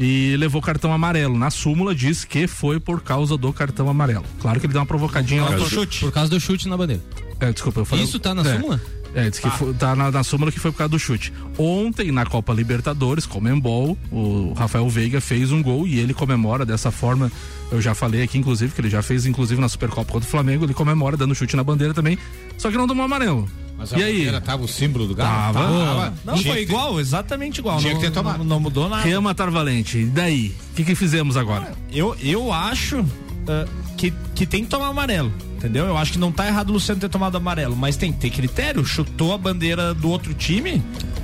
[0.00, 1.36] e levou cartão amarelo.
[1.36, 4.24] Na súmula diz que foi por causa do cartão amarelo.
[4.40, 5.48] Claro que ele deu uma provocadinha lá.
[5.48, 7.02] Por causa, por causa do chute na bandeira.
[7.38, 8.02] É, desculpa, eu falei.
[8.02, 8.54] Isso tá na é.
[8.54, 8.80] súmula?
[9.14, 11.34] É, diz que foi- tá na, na súmula que foi por causa do chute.
[11.58, 16.90] Ontem, na Copa Libertadores, Comembol, o Rafael Veiga fez um gol e ele comemora dessa
[16.90, 17.30] forma.
[17.70, 20.64] Eu já falei aqui, inclusive, que ele já fez, inclusive, na Supercopa contra o Flamengo,
[20.64, 22.18] ele comemora dando chute na bandeira também,
[22.56, 23.46] só que não tomou amarelo.
[23.84, 24.12] Mas a e aí?
[24.16, 25.54] bandeira tava o símbolo do Galo?
[25.54, 26.14] Tava.
[26.24, 27.78] Não, Tinha foi que ter- igual, exatamente igual.
[27.78, 28.38] Tinha não, que ter tomado.
[28.38, 29.02] Não, não mudou nada.
[29.02, 30.54] Real Matar Valente, e daí?
[30.72, 31.72] O que, que fizemos agora?
[31.92, 33.04] Eu, eu acho
[33.46, 33.66] ah,
[33.96, 35.32] que, que tem que tomar amarelo.
[35.56, 35.86] Entendeu?
[35.86, 38.30] Eu acho que não tá errado o Luciano ter tomado amarelo, mas tem que ter
[38.30, 38.84] critério.
[38.84, 40.82] Chutou a bandeira do outro time.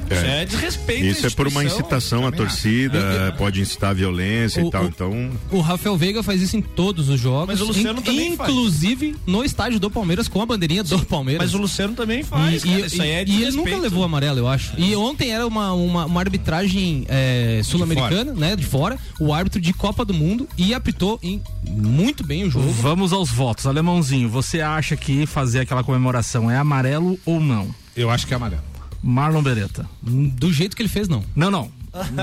[0.09, 0.15] É.
[0.17, 1.05] Isso é desrespeito.
[1.07, 4.83] Isso é por uma incitação à torcida, eu- pode incitar a violência O- e tal.
[4.85, 7.47] o- Então, O Rafael Veiga faz isso em todos os jogos.
[7.49, 8.51] Mas o Luciano in- também faz.
[8.51, 11.45] Inclusive no estádio do Palmeiras com a bandeirinha do Palmeiras.
[11.45, 12.65] Mas o Luciano também faz.
[12.65, 14.73] E, cara, e- isso aí é e ele nunca levou amarelo, eu acho.
[14.79, 18.57] E ontem era uma, uma, uma arbitragem é, sul-americana, né?
[18.57, 18.99] De fora.
[19.21, 22.69] O árbitro de Copa do Mundo e apitou em, muito bem o jogo.
[22.73, 23.67] Vamos aos votos.
[23.67, 27.75] Alemãozinho, você acha que fazer aquela comemoração é amarelo ou não?
[27.97, 28.63] Eu acho que é amarelo.
[29.03, 29.89] Marlon Beretta.
[30.03, 31.25] Do jeito que ele fez, não.
[31.35, 31.71] Não, não.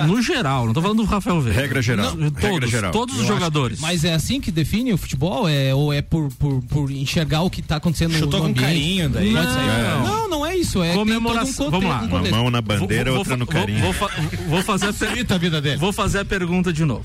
[0.08, 1.60] No geral, não tô falando do Rafael Veiga.
[1.60, 2.16] regra geral.
[2.16, 2.92] Não, regra todos, geral.
[2.94, 3.82] todos os Eu jogadores.
[3.82, 5.46] Mas é assim que define o futebol?
[5.50, 8.62] É, ou é por, por, por enxergar o que tá acontecendo Chutou no com ambiente?
[8.66, 10.04] carinho, daí Não, sair.
[10.08, 10.82] não, não é isso.
[10.82, 11.70] É que um Comemoração.
[11.70, 12.02] conte- Vamos lá.
[12.04, 13.80] um uma mão na bandeira, Vou- outra vou- no carinho.
[13.82, 14.16] Vou, vou fa-
[14.48, 15.78] vou fazer a per- Facilita a vida dele.
[15.78, 17.04] Vou fazer a pergunta de novo.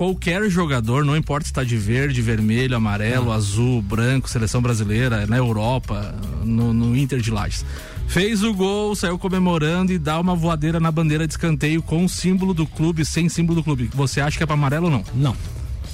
[0.00, 5.36] Qualquer jogador, não importa se está de verde, vermelho, amarelo, azul, branco, seleção brasileira, na
[5.36, 7.66] Europa, no, no Inter de Lages.
[8.08, 12.08] Fez o gol, saiu comemorando e dá uma voadeira na bandeira de escanteio com o
[12.08, 13.90] símbolo do clube, sem símbolo do clube.
[13.92, 15.04] Você acha que é para amarelo ou não?
[15.14, 15.36] Não.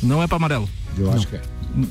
[0.01, 0.71] Não é para amarelo.
[0.97, 1.43] Eu acho que é.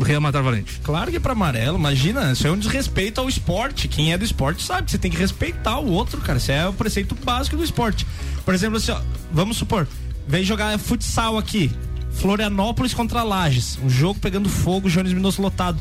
[0.01, 0.79] Real Matar Valente.
[0.85, 3.89] Claro que é pra amarelo, imagina, isso é um desrespeito ao esporte.
[3.89, 6.37] Quem é do esporte sabe, você tem que respeitar o outro, cara.
[6.37, 8.07] Isso é o preceito básico do esporte.
[8.45, 9.01] Por exemplo, assim, ó,
[9.33, 9.85] vamos supor,
[10.25, 11.69] vem jogar futsal aqui,
[12.15, 15.79] Florianópolis contra Lages, um jogo pegando fogo, Jones Minoso lotado.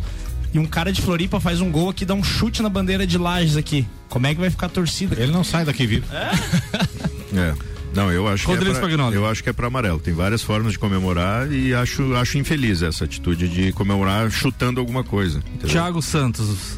[0.52, 3.18] E um cara de Floripa faz um gol aqui, dá um chute na bandeira de
[3.18, 3.86] Lages aqui.
[4.08, 5.20] Como é que vai ficar a torcida?
[5.20, 6.06] Ele não sai daqui vivo.
[6.12, 7.54] É.
[7.94, 9.16] Não, eu acho Rodrigo que é pra, Spagnoli.
[9.16, 10.00] eu acho que é para amarelo.
[10.00, 15.04] Tem várias formas de comemorar e acho acho infeliz essa atitude de comemorar chutando alguma
[15.04, 15.38] coisa.
[15.38, 15.68] entendeu?
[15.68, 16.76] Thiago Santos.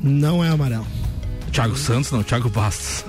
[0.00, 0.86] Não é amarelo.
[1.54, 3.04] Thiago Santos, não, Thiago Bastos.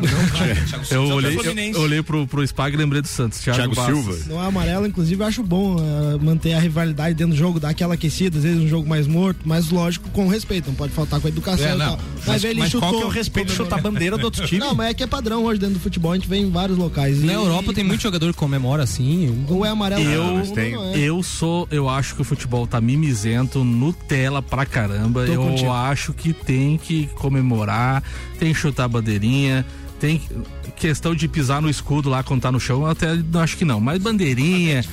[0.92, 3.40] eu olhei, eu, eu olhei pro, pro Spag e lembrei do Santos.
[3.40, 3.92] Thiago, Thiago.
[4.04, 4.18] Silva.
[4.28, 7.70] Não é amarelo, inclusive eu acho bom eh, manter a rivalidade dentro do jogo, dar
[7.70, 11.20] aquela aquecida, às vezes um jogo mais morto, mas lógico, com respeito, não pode faltar
[11.20, 11.86] com a educação É, e não.
[11.98, 12.00] tal.
[12.28, 14.46] Mas, ele mas qual chutou, que é o respeito de chutar a bandeira do outro
[14.48, 14.60] time?
[14.60, 16.78] Não, mas é que é padrão hoje dentro do futebol, a gente vê em vários
[16.78, 17.24] locais.
[17.24, 19.44] Na E- Europa tem muito jogador que comemora assim.
[19.50, 20.98] Ou é amarelo Eu- ou mas tem- não é.
[21.00, 25.26] Eu sou, eu acho que o futebol tá mimizento, Nutella pra caramba.
[25.26, 25.72] Tô eu contigo.
[25.72, 28.04] acho que tem que comemorar,
[28.36, 29.66] tem que chutar bandeirinha,
[30.00, 30.30] tem que-
[30.76, 33.66] questão de pisar no escudo lá quando tá no chão, eu até não acho que
[33.66, 33.80] não.
[33.80, 34.84] Mas bandeirinha.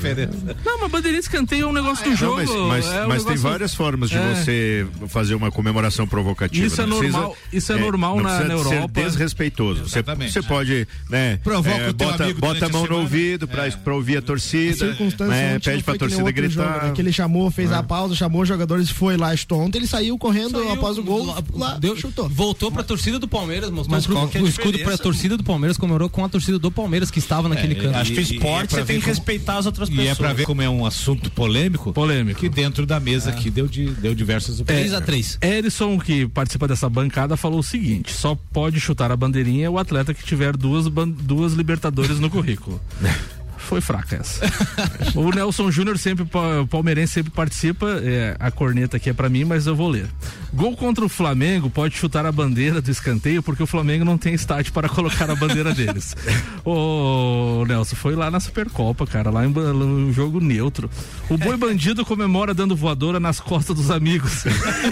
[0.64, 2.36] Não, mas bandeirinha de escanteio é um negócio do Não, jogo.
[2.36, 2.50] mas
[2.84, 4.34] mas, é um mas tem várias formas de É.
[4.34, 6.66] você fazer uma comemoração provocativa.
[6.66, 9.00] Isso é Não precisa- normal- isso é normal não na- na ser Europa.
[9.02, 9.80] desrespeitoso.
[9.88, 10.32] Você, Exatamente.
[10.32, 11.38] você pode, né?
[11.42, 14.16] Provoca é, o teu bota, amigo bota a a mão no ouvido pra, pra ouvir
[14.16, 14.74] a A torcida.
[14.76, 16.74] circunstância né, Pede não pra nem torcida gritar.
[16.74, 16.92] jogo, né?
[16.94, 19.32] Que ele chamou, fez a pausa, chamou os jogadores, foi lá.
[19.52, 22.28] Ontem ele saiu correndo Saiu, após o gol, lá, deu- chutou.
[22.28, 25.61] Voltou pra torcida do Palmeiras, mostrou Mas é a o escudo pra torcida do Palmeiras,
[25.78, 27.96] comemorou com a torcida do Palmeiras que estava naquele canto.
[27.96, 29.88] Acho que o E- e- e é esporte você tem que como- respeitar as outras
[29.88, 30.08] E pessoas.
[30.10, 31.92] é pra ver como é um assunto polêmico.
[31.92, 32.40] Polêmico.
[32.40, 34.90] Que dentro da mesa aqui deu, de, deu diversas opiniões.
[34.90, 39.16] 3 a 3 Erison, que participa dessa bancada, falou o seguinte: só pode chutar a
[39.16, 40.86] bandeirinha o atleta que tiver duas,
[41.20, 42.80] duas Libertadores no currículo.
[43.72, 44.44] foi fraca essa.
[45.18, 46.26] o Nelson Júnior sempre,
[46.68, 50.06] palmeirense sempre participa, é, a corneta aqui é pra mim, mas eu vou ler.
[50.52, 54.34] Gol contra o Flamengo pode chutar a bandeira do escanteio porque o Flamengo não tem
[54.34, 56.14] estádio para colocar a bandeira deles.
[56.62, 60.90] Ô, Nelson, foi lá na Supercopa, cara, lá em um jogo neutro.
[61.30, 64.44] O boi bandido comemora dando voadora nas costas dos amigos.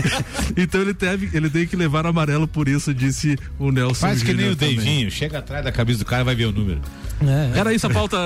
[0.57, 4.33] então ele teve, ele tem que levar amarelo por isso, disse o Nelson Faz que
[4.33, 4.57] nem o.
[4.57, 6.81] Davinho, chega atrás da camisa do cara vai ver o número.
[7.27, 8.17] É, Era isso a pauta,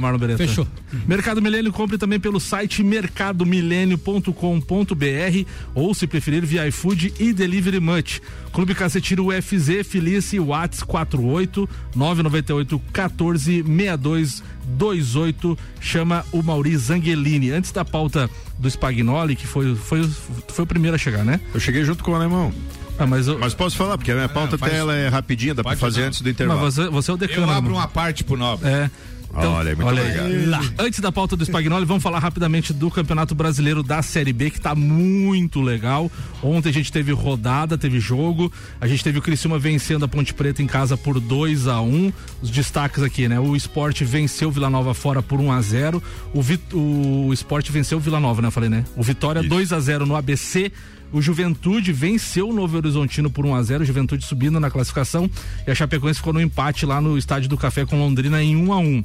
[0.00, 0.46] Marlon Beretta.
[0.46, 0.66] Fechou.
[1.06, 8.20] Mercado Milênio compre também pelo site mercadomilênio.com.br ou, se preferir, via iFood e Delivery Much.
[8.52, 14.42] Clube Cacetinho UFZ, Felice, Whats 48 998 14 62
[14.78, 15.58] 28.
[15.80, 17.50] Chama o Mauri Zangelini.
[17.50, 20.08] Antes da pauta do Spagnoli, que foi, foi,
[20.48, 21.40] foi o primeiro a chegar, né?
[21.52, 22.52] Eu cheguei junto com o alemão.
[22.96, 25.52] Ah, mas, eu, Mas posso falar, porque a minha pauta faz- até ela é rapidinha,
[25.52, 26.06] dá pra fazer não.
[26.08, 26.60] antes do mas intervalo.
[26.60, 27.46] você, você é o decano.
[27.48, 28.68] Eu abro uma parte pro Nobre.
[28.68, 28.88] É.
[29.36, 30.26] Olha, muito obrigado.
[30.26, 30.46] aí.
[30.46, 30.60] Lá.
[30.78, 34.60] Antes da pauta do Spagnoli, vamos falar rapidamente do Campeonato Brasileiro da Série B, que
[34.60, 36.10] tá muito legal.
[36.42, 38.52] Ontem a gente teve rodada, teve jogo.
[38.80, 42.12] A gente teve o Criciúma vencendo a Ponte Preta em casa por 2 a 1
[42.42, 43.38] Os destaques aqui, né?
[43.40, 46.62] O Esporte venceu o Vila Nova fora por 1 a 0 O, Vit...
[46.72, 48.48] o Esporte venceu o Vila Nova, né?
[48.48, 48.84] Eu falei, né?
[48.96, 50.70] O Vitória 2 a 0 no ABC.
[51.14, 55.30] O Juventude venceu o Novo Horizontino por 1 a 0 Juventude subindo na classificação.
[55.64, 58.72] E a Chapecoense ficou no empate lá no Estádio do Café com Londrina em 1
[58.72, 59.02] a 1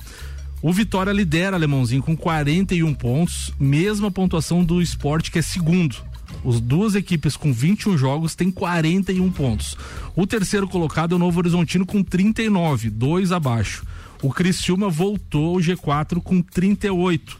[0.61, 5.95] o Vitória lidera Alemãozinho com 41 pontos, mesma pontuação do esporte que é segundo.
[6.45, 9.77] As duas equipes com 21 jogos têm 41 pontos.
[10.17, 13.85] O terceiro colocado é o Novo Horizontino com 39, dois abaixo.
[14.21, 17.39] O Criciúma voltou ao G4 com 38.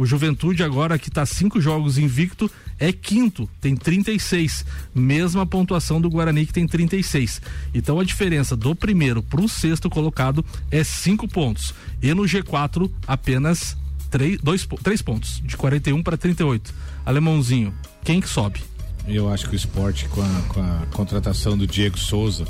[0.00, 4.64] O Juventude, agora que está cinco jogos invicto, é quinto, tem 36.
[4.94, 7.42] Mesma pontuação do Guarani, que tem 36.
[7.74, 11.74] Então a diferença do primeiro para o sexto colocado é cinco pontos.
[12.00, 13.76] E no G4, apenas
[14.08, 16.72] três, dois, três pontos, de 41 para 38.
[17.04, 18.62] Alemãozinho, quem que sobe?
[19.06, 22.46] Eu acho que o esporte, com a, com a contratação do Diego Souza,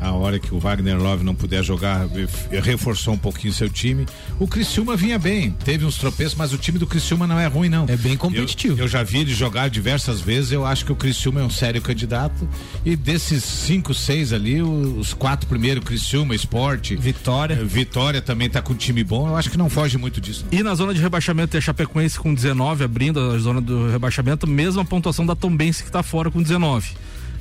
[0.00, 2.06] a hora que o Wagner Love não puder jogar,
[2.50, 4.06] eh, reforçou um pouquinho seu time.
[4.38, 7.68] O Criciúma vinha bem, teve uns tropeços, mas o time do Criciúma não é ruim,
[7.68, 7.84] não.
[7.88, 8.78] É bem competitivo.
[8.78, 11.50] Eu, eu já vi ele jogar diversas vezes, eu acho que o Criciúma é um
[11.50, 12.48] sério candidato.
[12.84, 17.54] E desses cinco, seis ali, os quatro primeiros, Criciúma, Esporte, Vitória.
[17.54, 20.46] eh, Vitória também tá com um time bom, eu acho que não foge muito disso.
[20.50, 20.58] não.
[20.58, 24.46] E na zona de rebaixamento tem a Chapecoense com 19, abrindo a zona do rebaixamento,
[24.46, 26.88] mesma pontuação da Tombense que está fora com 19.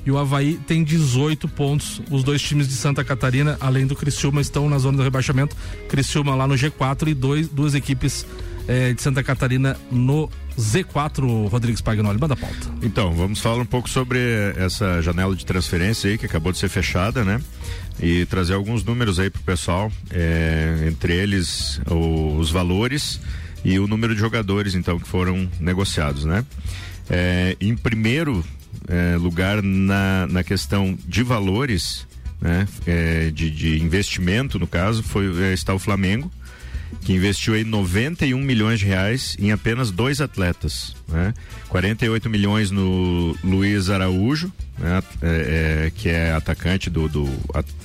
[0.09, 2.01] E o Havaí tem 18 pontos.
[2.09, 5.55] Os dois times de Santa Catarina, além do Criciúma, estão na zona do rebaixamento.
[5.87, 8.25] Criciúma lá no G4 e dois, duas equipes
[8.67, 12.17] eh, de Santa Catarina no Z4, Rodrigues Pagnoli.
[12.19, 12.57] Manda a pauta.
[12.81, 14.17] Então, vamos falar um pouco sobre
[14.57, 17.39] essa janela de transferência aí que acabou de ser fechada, né?
[18.01, 23.21] E trazer alguns números aí pro pessoal, é, entre eles o- os valores
[23.63, 26.43] e o número de jogadores, então, que foram negociados, né?
[27.07, 28.43] É, em primeiro
[28.89, 32.07] é, lugar na, na questão de valores,
[32.41, 32.67] né?
[32.87, 36.31] É, de, de investimento, no caso, foi, é, está o Flamengo,
[37.01, 41.33] que investiu aí 91 milhões de reais em apenas dois atletas, né?
[41.67, 45.03] 48 milhões no Luiz Araújo, né?
[45.21, 47.29] É, é, que é atacante do, do,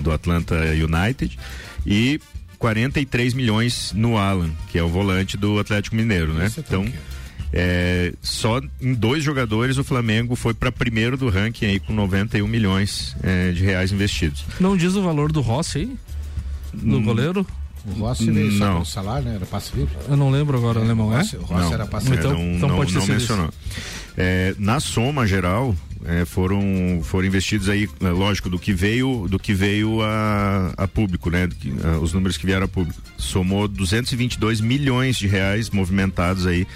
[0.00, 1.38] do Atlanta United,
[1.86, 2.18] e
[2.58, 6.46] 43 milhões no Alan, que é o volante do Atlético Mineiro, né?
[6.46, 6.96] É Então, tanque.
[7.56, 12.48] É, só em dois jogadores o Flamengo foi para primeiro do ranking aí com 91
[12.48, 14.44] milhões é, de reais investidos.
[14.58, 15.96] Não diz o valor do Rossi aí?
[16.72, 17.46] Do goleiro?
[17.86, 18.76] O Rossi veio só Não.
[18.76, 19.36] com o salário, né?
[19.36, 19.94] Era passe livre.
[20.08, 21.18] Eu não lembro agora, alemão, o é?
[21.18, 23.50] Rossi, o Rossi era passe é, Então- não, então não, pode ter não sido mencionou.
[24.16, 29.38] É, na soma geral, é, foram, foram investidos aí, é, lógico, do que veio, do
[29.38, 31.46] que veio a, a público, né?
[31.46, 33.00] Do que, ah, os números que vieram a público.
[33.16, 36.66] Somou 222 milhões de reais movimentados aí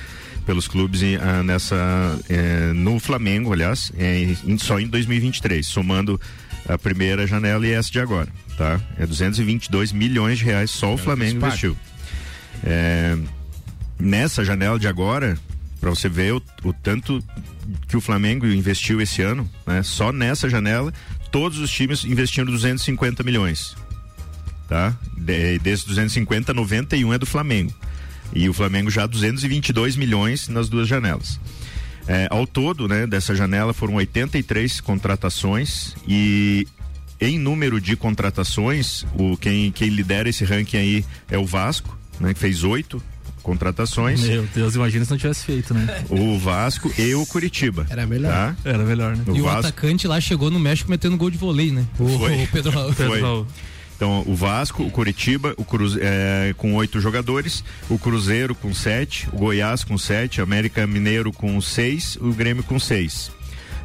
[0.49, 6.19] pelos clubes ah, nessa é, no Flamengo, aliás, é, em- só em 2023, somando
[6.67, 8.81] a primeira janela e essa de agora, tá?
[8.99, 11.77] É 222 milhões de reais só o Flamengo investiu.
[12.65, 13.15] É,
[14.01, 15.39] nessa janela de agora,
[15.83, 17.23] para você ver o, o tanto
[17.87, 19.83] que o Flamengo investiu esse ano, né?
[19.83, 20.95] Só nessa janela,
[21.31, 23.77] todos os times investindo 250 milhões.
[24.67, 24.97] Tá?
[25.15, 27.75] De, desses 250, 91 é do Flamengo.
[28.33, 31.41] E o Flamengo já 222 milhões nas duas janelas.
[32.07, 36.67] É, ao todo, né, dessa janela foram 83 contratações e
[37.21, 42.33] em número de contratações, o quem, quem lidera esse ranking aí é o Vasco, né,
[42.33, 43.03] que fez oito
[43.43, 44.21] contratações.
[44.23, 46.05] Meu Deus, imagina se não tivesse feito, né?
[46.11, 47.87] O Vasco e o Curitiba.
[47.89, 48.31] Era melhor.
[48.31, 48.57] Tá?
[48.65, 49.25] Era melhor, né?
[49.27, 51.87] O E o Vasco atacante lá chegou no México metendo gol de vôlei, né?
[51.99, 52.43] O, Foi.
[52.43, 52.95] o Pedro Raul.
[52.95, 53.47] Pedro Foi.
[53.99, 59.29] Então, o Vasco, o Curitiba, o Cruze, é, com oito jogadores, o Cruzeiro com sete,
[59.33, 63.33] o Goiás com sete, o América Mineiro com seis, o Grêmio com seis.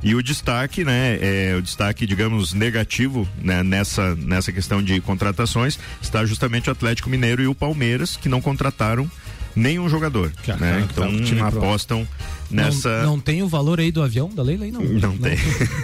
[0.03, 5.79] E o destaque, né, é, o destaque, digamos, negativo né, nessa, nessa questão de contratações
[5.99, 9.09] está justamente o Atlético Mineiro e o Palmeiras, que não contrataram
[9.55, 10.31] nenhum jogador.
[10.59, 10.87] Né?
[10.95, 12.07] tá- Então tá apostam
[12.51, 13.01] Não, nessa.
[13.03, 14.83] não tem o valor aí do avião da Leila aí, não.
[14.83, 15.37] Não tem.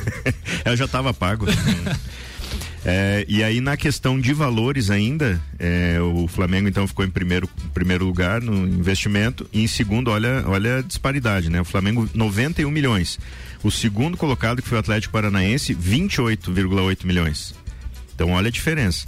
[0.64, 1.48] Ela já estava pago.
[2.86, 7.48] É, e aí na questão de valores ainda, é, o Flamengo então ficou em primeiro,
[7.74, 11.60] primeiro lugar no investimento e em segundo, olha, olha a disparidade, né?
[11.60, 13.20] O Flamengo 91 milhões.
[13.62, 17.54] O segundo colocado, que foi o Atlético Paranaense, 28,8 milhões.
[18.16, 19.06] Então olha a diferença.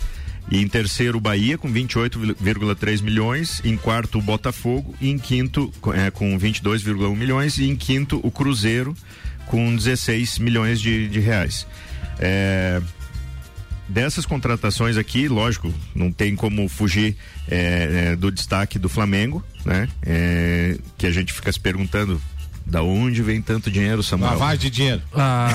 [0.50, 3.62] E em terceiro, o Bahia com 28,3 milhões.
[3.64, 4.94] Em quarto, o Botafogo.
[5.00, 7.58] E em quinto, é, com 22,1 milhões.
[7.58, 8.96] E em quinto, o Cruzeiro
[9.46, 11.66] com 16 milhões de, de reais.
[12.20, 12.82] É,
[13.92, 17.16] dessas contratações aqui, lógico, não tem como fugir
[17.48, 19.88] é, é, do destaque do Flamengo, né?
[20.02, 22.20] É, que a gente fica se perguntando
[22.66, 24.32] da onde vem tanto dinheiro, Samuel?
[24.32, 25.02] Lavagem de dinheiro.
[25.14, 25.50] Ah,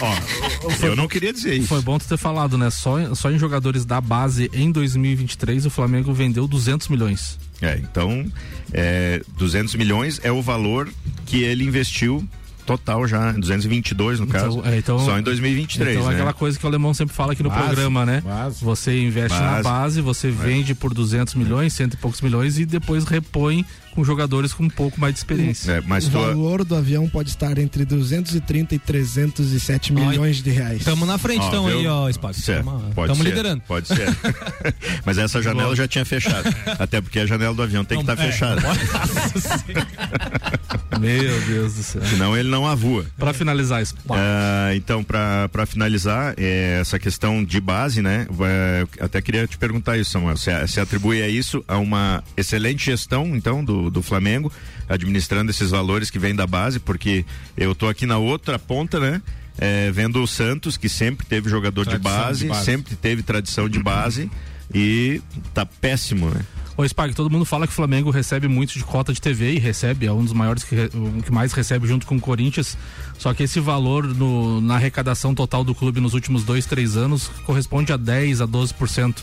[0.00, 1.68] Ó, eu não queria dizer isso.
[1.68, 2.70] foi bom tu ter falado, né?
[2.70, 7.38] Só, só em jogadores da base em 2023 o Flamengo vendeu 200 milhões.
[7.62, 8.26] É, então,
[8.72, 10.88] é, 200 milhões é o valor
[11.26, 12.26] que ele investiu
[12.70, 16.14] total já, 222 no caso, é, então- só em 2023, então é né?
[16.14, 18.22] aquela coisa que o alemão sempre fala aqui no Base, programa, né?
[18.24, 18.64] base.
[18.64, 19.62] Você investe na Base.
[19.64, 24.52] base, você vende por 200 milhões, cento e poucos milhões e depois repõe com jogadores
[24.52, 25.72] com um pouco mais de experiência.
[25.72, 30.50] É, mas O tua, valor do avião pode estar entre 230 e 307 milhões de
[30.50, 30.84] reais.
[30.84, 33.62] Tamo na frente, então, aí, ó, tamo ser, liderando.
[33.66, 34.08] Pode ser.
[35.04, 36.48] Mas essa janela já tinha fechado.
[36.78, 38.62] Até porque a janela do avião tem que Não, estar é, fechada.
[41.00, 42.02] Meu Deus do céu.
[42.04, 43.06] Senão ele não avua.
[43.18, 43.94] Pra finalizar isso.
[44.08, 48.26] Ah, então, para finalizar, é, essa questão de base, né?
[48.40, 50.36] é, até queria te perguntar isso, Samuel.
[50.36, 54.52] Se, se atribui a isso a uma excelente gestão, então, do, do Flamengo,
[54.88, 57.24] administrando esses valores que vêm da base, porque
[57.56, 59.22] eu tô aqui na outra ponta, né?
[59.58, 62.64] É, vendo o Santos, que sempre teve jogador de base, de base.
[62.64, 64.30] sempre teve tradição de base
[64.72, 65.20] e
[65.52, 66.40] tá péssimo, né?
[66.76, 69.58] Ô Spag, todo mundo fala que o Flamengo recebe muito de cota de TV e
[69.58, 72.76] recebe, é um dos maiores que, o que mais recebe junto com o Corinthians.
[73.18, 77.28] Só que esse valor no- na arrecadação total do clube nos últimos dois, três anos
[77.44, 79.22] corresponde a 10 a 12%.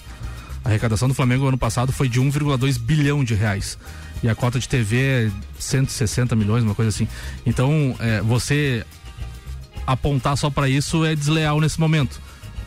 [0.64, 3.78] A arrecadação do Flamengo ano passado foi de 1,2 bilhão de reais.
[4.22, 7.08] E a cota de TV é 160 milhões, uma coisa assim.
[7.46, 8.86] Então, é, você
[9.86, 12.20] apontar só para isso é desleal nesse momento.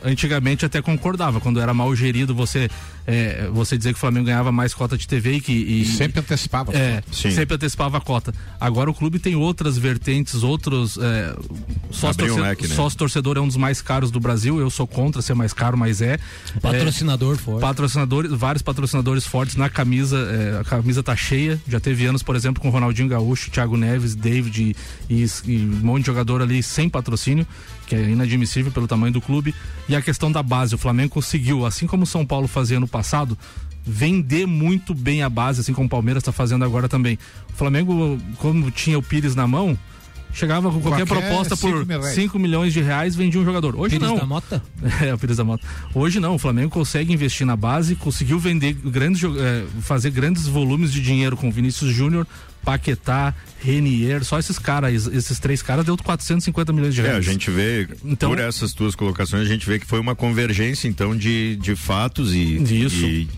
[0.03, 2.71] Antigamente até concordava, quando era mal gerido, você
[3.07, 6.21] é, você dizer que o Flamengo ganhava mais cota de TV e que e, Sempre
[6.21, 6.73] antecipava.
[6.77, 7.31] é, Sim.
[7.31, 8.33] sempre antecipava a cota.
[8.61, 10.99] Agora o clube tem outras vertentes, outros.
[10.99, 11.35] É,
[11.91, 12.55] sócio, Abriu um né?
[12.75, 14.59] sócio torcedor é um dos mais caros do Brasil.
[14.61, 16.19] Eu sou contra ser mais caro, mas é.
[16.61, 17.61] Patrocinador É, forte.
[17.61, 20.19] patrocinadores, vários patrocinadores fortes na camisa.
[20.19, 21.61] é, a camisa tá cheia.
[21.69, 24.77] Já teve anos, por exemplo, com Ronaldinho Gaúcho, Thiago Neves, David
[25.09, 27.47] e, e um monte de jogador ali sem patrocínio,
[27.87, 29.55] que é inadmissível pelo tamanho do clube.
[29.89, 32.87] E a questão da base, o Flamengo conseguiu, assim como o São Paulo fazia no
[32.91, 33.39] passado,
[33.85, 37.19] vender muito bem a base, assim como o Palmeiras está fazendo agora também.
[37.53, 39.79] O Flamengo, como tinha o Pires na mão,
[40.33, 42.15] chegava com qualquer, Qualquer proposta por cinco mil reais.
[42.15, 43.75] 5 milhões de reais, vendia um jogador.
[43.77, 44.19] Hoje Pires não.
[44.19, 44.63] da Mota?
[45.03, 45.67] É, o Pires da Mota.
[45.95, 50.93] Hoje não, o Flamengo consegue investir na base, conseguiu vender grandes, eh, fazer grandes volumes
[50.93, 52.27] de dinheiro com Vinícius Júnior,
[52.65, 57.29] Paquetá, Renier, só esses caras, esses três caras deu 450 milhões de É, reais.
[57.29, 60.89] a gente vê, Então- por essas tuas colocações, a gente vê que foi uma convergência,
[60.89, 62.57] então, de, de fatos e.
[62.63, 63.05] Isso.
[63.05, 63.29] e,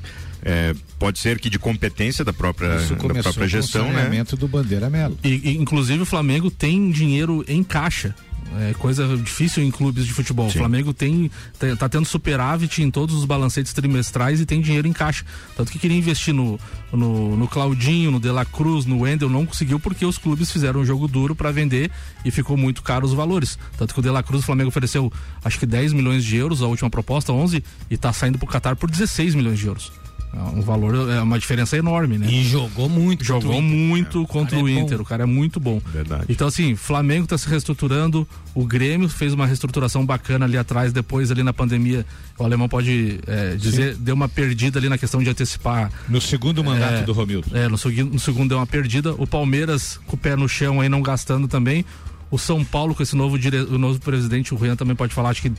[0.44, 4.24] é, pode ser que de competência da própria, Isso da própria com gestão, o né?
[4.36, 5.16] do Bandeira Melo.
[5.22, 8.14] E, e, inclusive o Flamengo tem dinheiro em caixa.
[8.60, 10.50] É coisa difícil em clubes de futebol.
[10.50, 10.58] Sim.
[10.58, 11.30] O Flamengo tem
[11.78, 15.24] tá, tendo superávit em todos os balancetes trimestrais e tem dinheiro em caixa.
[15.56, 16.58] Tanto que queria investir no,
[16.92, 20.80] no, no Claudinho, no De La Cruz, no Wendel, não conseguiu porque os clubes fizeram
[20.80, 21.90] um jogo duro para vender
[22.24, 23.58] e ficou muito caro os valores.
[23.76, 25.12] Tanto que o De La Cruz, o Flamengo ofereceu
[25.44, 28.76] acho que 10 milhões de euros, a última proposta, 11, e tá saindo pro Qatar
[28.76, 30.01] por 16 milhões de euros.
[30.34, 32.26] É um valor, é uma diferença enorme, né?
[32.26, 33.18] E jogou muito.
[33.18, 33.78] contra Jogou o Inter.
[33.78, 35.80] muito contra cara o é Inter, o cara é muito bom.
[35.92, 36.24] Verdade.
[36.28, 41.30] Então, assim, Flamengo está se reestruturando, o Grêmio fez uma reestrutura bacana ali atrás, depois
[41.30, 42.06] ali na pandemia,
[42.38, 45.92] o alemão pode é, dizer, deu uma perdida ali na questão de antecipar.
[46.08, 47.48] No segundo mandato É, do Romildo.
[47.52, 49.12] É, no, no segundo deu uma perdida.
[49.12, 51.84] O Palmeiras com o pé no chão aí, não gastando também.
[52.30, 53.58] O São Paulo com esse novo, dire...
[53.58, 55.52] o novo presidente, o Rian também pode falar, acho que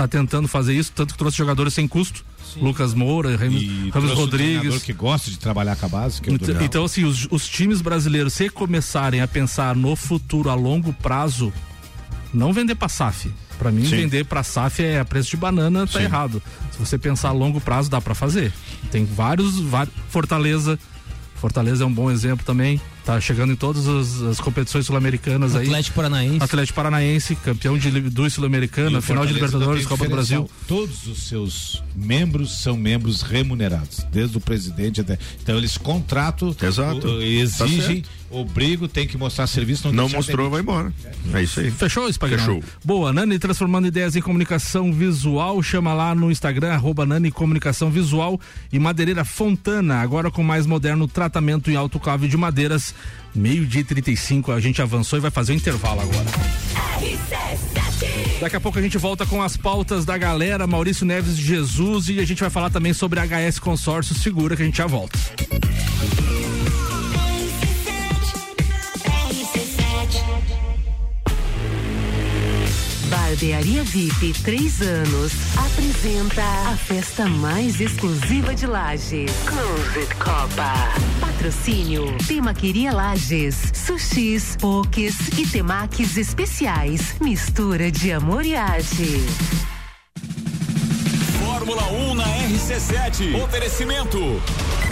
[0.00, 2.24] tá tentando fazer isso, tanto que trouxe jogadores sem custo.
[2.56, 4.82] Lucas Moura, Ramos, Ramos trouxe um Rodrigues.
[4.82, 6.64] que gosta de trabalhar com a base, que é o Então, Dorival.
[6.66, 11.52] então, assim, os, os times brasileiros, se começarem a pensar no futuro a longo prazo,
[12.32, 13.30] não vender pra SAF.
[13.58, 13.90] Pra mim, Sim.
[13.96, 16.04] vender pra SAF é a preço de banana, tá Sim.
[16.06, 16.42] errado.
[16.72, 18.52] Se você pensar a longo prazo, dá pra fazer.
[18.90, 19.94] Tem vários, vários.
[20.08, 20.78] Fortaleza.
[21.36, 22.80] Fortaleza é um bom exemplo também.
[23.10, 25.66] Tá chegando em todas as, as competições sul-americanas aí.
[25.66, 26.44] Atlético Paranaense.
[26.44, 30.48] Atlético Paranaense, campeão de E Sul-Americana, final de Libertadores, Copa do Brasil.
[30.68, 35.18] Todos os seus membros são membros remunerados, desde o presidente até.
[35.42, 37.08] Então eles contratam, Exato.
[37.08, 39.88] o- exigem, Tá obrigam, tem que mostrar serviço.
[39.88, 40.92] Não, Não mostrou, vai embora.
[41.32, 41.70] É isso aí.
[41.70, 42.40] Fechou, Spaghetti?
[42.40, 42.62] Fechou.
[42.84, 45.62] Boa, Nani transformando ideias em comunicação visual.
[45.62, 48.40] Chama lá no Instagram, arroba Nani Comunicação Visual.
[48.72, 52.94] E Madeireira Fontana, agora com mais moderno tratamento em autoclave de madeiras.
[53.34, 56.26] Meio-dia e 35, a gente avançou e vai fazer o intervalo agora.
[58.40, 62.08] Daqui a pouco a gente volta com as pautas da galera, Maurício Neves de Jesus,
[62.08, 65.18] e a gente vai falar também sobre HS Consórcio Segura, que a gente já volta.
[73.30, 79.30] Barbearia VIP 3 anos apresenta a festa mais exclusiva de Lages.
[79.46, 80.74] Closet Copa.
[81.20, 87.14] Patrocínio Temaqueria Lages, sushis, pokés e temaques especiais.
[87.20, 89.24] Mistura de amor e arte.
[91.60, 93.44] Fórmula 1 na RC7.
[93.44, 94.18] Oferecimento.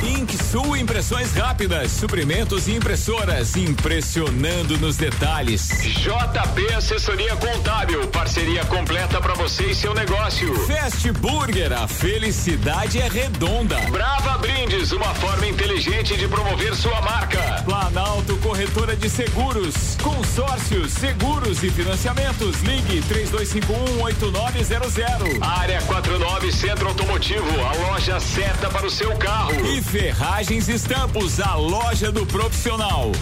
[0.03, 5.67] Inksul Impressões Rápidas, suprimentos e impressoras, impressionando nos detalhes.
[5.83, 10.55] JP Assessoria Contábil, parceria completa para você e seu negócio.
[10.67, 13.79] Fast Burger, a felicidade é redonda.
[13.91, 17.63] Brava Brindes, uma forma inteligente de promover sua marca.
[17.65, 22.61] Planalto Corretora de Seguros, consórcios, seguros e financiamentos.
[22.61, 25.39] Ligue 32518900.
[25.41, 29.65] Área 49 Centro Automotivo, a loja certa para o seu carro.
[29.65, 33.13] E Ferragens Estampos, a loja do profissional.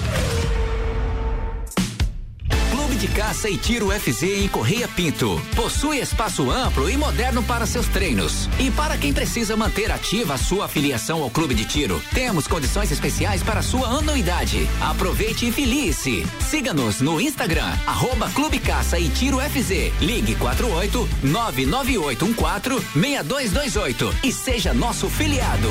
[2.70, 5.40] Clube de Caça e Tiro FZ em Correia Pinto.
[5.54, 8.48] Possui espaço amplo e moderno para seus treinos.
[8.58, 12.90] E para quem precisa manter ativa a sua afiliação ao Clube de Tiro, temos condições
[12.90, 14.68] especiais para sua anuidade.
[14.80, 16.26] Aproveite e filie-se.
[16.40, 19.92] Siga-nos no Instagram, arroba Clube Caça e Tiro FZ.
[20.00, 25.70] Ligue 48 99814 6228 e seja nosso filiado.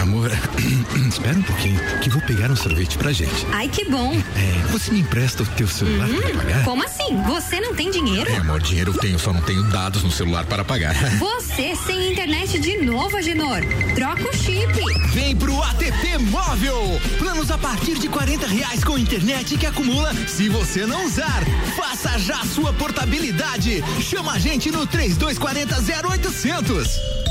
[0.00, 0.30] Amor,
[1.08, 3.46] espera um pouquinho, que vou pegar um sorvete pra gente.
[3.52, 4.14] Ai, que bom.
[4.36, 6.64] É, você me empresta o teu celular Hum, para pagar?
[6.64, 7.22] como assim?
[7.26, 8.30] Você não tem dinheiro?
[8.30, 10.94] É, amor, dinheiro eu tenho, só não tenho dados no celular para pagar.
[11.18, 13.60] Você sem internet de novo, Agenor.
[13.94, 14.72] Troca o chip.
[15.12, 17.00] Vem pro ATP Móvel.
[17.18, 21.42] Planos a partir de 40 reais com internet que acumula se você não usar.
[21.76, 23.82] Faça já a sua portabilidade.
[24.00, 25.74] Chama a gente no 3240
[26.08, 27.27] 0800.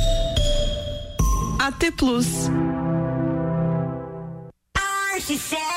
[1.67, 2.49] AT Plus.
[5.17, 5.76] RC7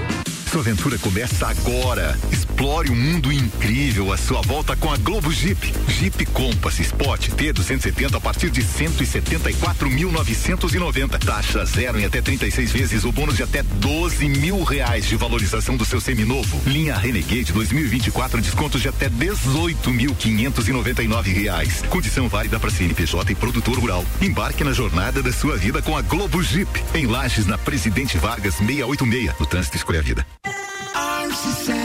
[0.51, 2.19] Sua aventura começa agora.
[2.29, 5.73] Explore um mundo incrível à sua volta com a Globo Jeep.
[5.87, 11.19] Jeep Compass Sport T270 a partir de 174.990.
[11.19, 15.77] Taxa zero em até 36 vezes ou bônus de até 12 mil reais de valorização
[15.77, 16.61] do seu seminovo.
[16.67, 21.81] Linha Renegade 2024 descontos de até 18.599 reais.
[21.89, 24.03] Condição válida para CNPJ e produtor rural.
[24.21, 26.69] Embarque na jornada da sua vida com a Globo Jeep.
[26.93, 29.31] Em Lages, na Presidente Vargas 686.
[29.39, 30.25] O trânsito escolhe a vida.
[31.31, 31.80] Ao se tornar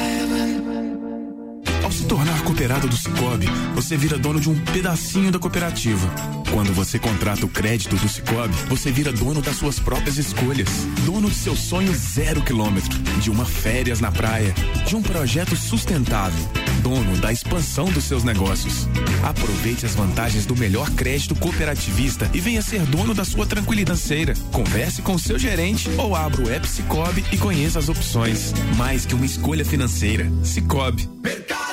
[2.56, 6.08] cooperado do Cicobi, você vira dono de um pedacinho da cooperativa.
[6.50, 10.68] Quando você contrata o crédito do Cicobi, você vira dono das suas próprias escolhas.
[11.04, 14.54] Dono de seu sonho zero quilômetro, de uma férias na praia,
[14.86, 16.42] de um projeto sustentável.
[16.82, 18.88] Dono da expansão dos seus negócios.
[19.22, 24.34] Aproveite as vantagens do melhor crédito cooperativista e venha ser dono da sua tranquilidade financeira.
[24.52, 28.54] Converse com seu gerente ou abra o app Cicobi e conheça as opções.
[28.76, 30.30] Mais que uma escolha financeira.
[30.42, 31.02] Cicobi.
[31.02, 31.65] Super barato do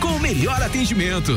[0.00, 1.32] com o melhor atendimento.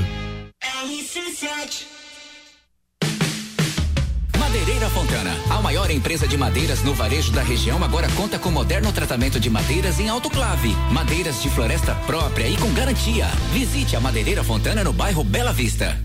[4.38, 8.92] Madeireira Fontana, a maior empresa de madeiras no varejo da região, agora conta com moderno
[8.92, 13.28] tratamento de madeiras em autoclave, madeiras de floresta própria e com garantia.
[13.54, 15.98] Visite a Madeireira Fontana no bairro Bela Vista.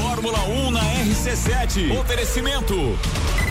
[0.00, 1.98] Fórmula 1 na RC7.
[1.98, 2.98] Oferecimento.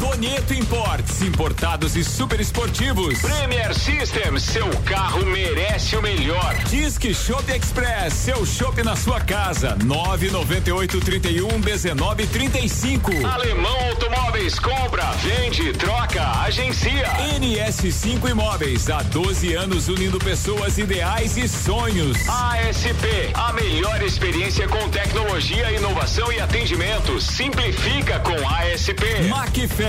[0.01, 3.19] Donieto Imports, importados e super esportivos.
[3.19, 6.55] Premier System, seu carro merece o melhor.
[6.67, 9.77] Disque Shop Express, seu shopping na sua casa.
[9.83, 13.11] 998 31 19 35.
[13.27, 17.05] Alemão Automóveis, compra, vende, troca, agencia.
[17.39, 22.17] NS5 Imóveis, há 12 anos unindo pessoas ideais e sonhos.
[22.27, 27.21] ASP, a melhor experiência com tecnologia, inovação e atendimento.
[27.21, 29.29] Simplifica com ASP.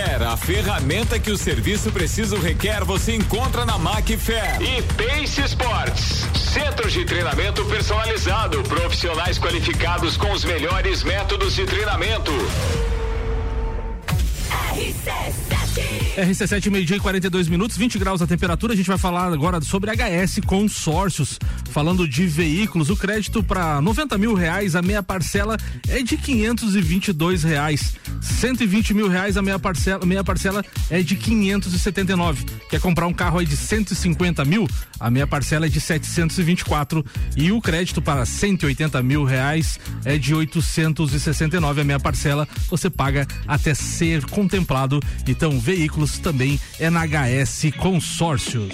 [0.02, 4.60] Macfair, a ferramenta que o serviço preciso requer, você encontra na Macfair.
[4.60, 12.32] E Pace Sports, centro de treinamento personalizado, profissionais qualificados com os melhores métodos de treinamento.
[15.72, 18.74] RC7, meio-dia e 42 minutos, 20 graus a temperatura.
[18.74, 21.38] A gente vai falar agora sobre HS Consórcios.
[21.70, 25.56] Falando de veículos, o crédito para 90 mil reais, a meia parcela
[25.88, 27.94] é de 522 reais.
[28.20, 32.44] 120 mil reais, a meia parcela, meia parcela é de 579.
[32.68, 34.68] Quer comprar um carro aí de 150 mil?
[35.00, 37.04] A meia parcela é de 724.
[37.36, 41.80] E o crédito para 180 mil reais é de 869.
[41.80, 45.00] A meia parcela você paga até ser contemplado.
[45.26, 48.72] Então, veículos também é na HS Consórcios.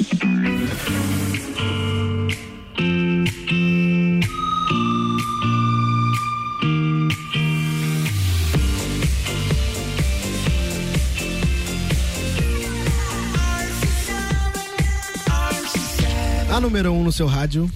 [16.50, 17.70] A número 1 um no seu rádio.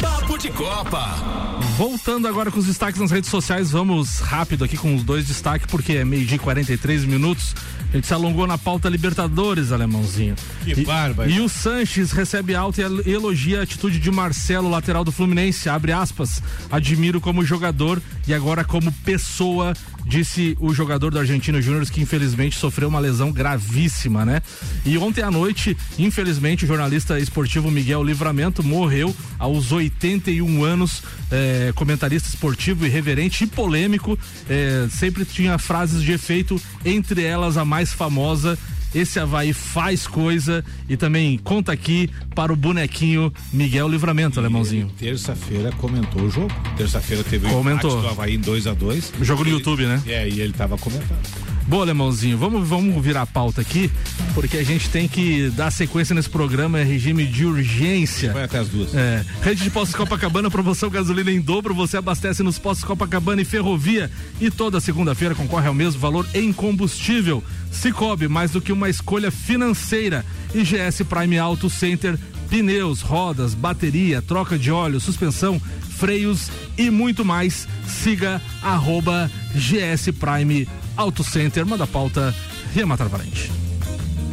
[0.00, 1.60] Papo de Copa.
[1.76, 5.66] Voltando agora com os destaques nas redes sociais, vamos rápido aqui com os dois destaques,
[5.66, 7.54] porque é meio-dia e 43 minutos.
[7.92, 10.36] A gente se alongou na pauta Libertadores, alemãozinho.
[10.64, 11.28] Que e, bárbaro.
[11.28, 15.68] E o Sanches recebe alta e elogia a atitude de Marcelo, lateral do Fluminense.
[15.68, 16.40] Abre aspas.
[16.70, 19.74] Admiro como jogador e agora como pessoa,
[20.10, 24.42] disse o jogador do Argentino Júnior, que infelizmente sofreu uma lesão gravíssima, né?
[24.84, 31.02] E ontem à noite, infelizmente, o jornalista esportivo Miguel Livramento morreu aos 81 anos.
[31.30, 34.18] É, comentarista esportivo, irreverente e polêmico.
[34.48, 38.58] É, sempre tinha frases de efeito, entre elas a mais famosa.
[38.94, 44.90] Esse Havaí faz coisa e também conta aqui para o bonequinho Miguel Livramento, alemãozinho.
[44.98, 46.52] Terça-feira comentou o jogo.
[46.76, 47.90] Terça-feira teve Comentou.
[47.90, 50.02] o empate do Havaí em 2 a 2 Jogo no YouTube, né?
[50.06, 51.49] É, e ele tava comentando.
[51.70, 53.88] Boa, Alemãozinho, vamos, vamos virar a pauta aqui,
[54.34, 58.32] porque a gente tem que dar sequência nesse programa, é regime de urgência.
[58.32, 58.92] Vai até as duas.
[58.92, 59.24] É.
[59.40, 64.10] Rede de Postos Copacabana, promoção gasolina em dobro, você abastece nos postos Copacabana e Ferrovia
[64.40, 67.40] e toda segunda-feira concorre ao mesmo valor em combustível.
[67.70, 70.24] Cicobi, mais do que uma escolha financeira.
[70.52, 72.18] IGS Prime Auto Center,
[72.48, 75.62] pneus, rodas, bateria, troca de óleo, suspensão,
[76.00, 77.68] freios e muito mais.
[77.86, 82.34] Siga arroba GS Prime Auto Center, manda a pauta,
[82.74, 83.52] Ria Matar Valente.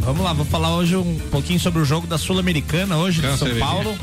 [0.01, 3.59] Vamos lá, vou falar hoje um pouquinho sobre o jogo da Sul-Americana hoje uma São?
[3.59, 3.97] Paulo.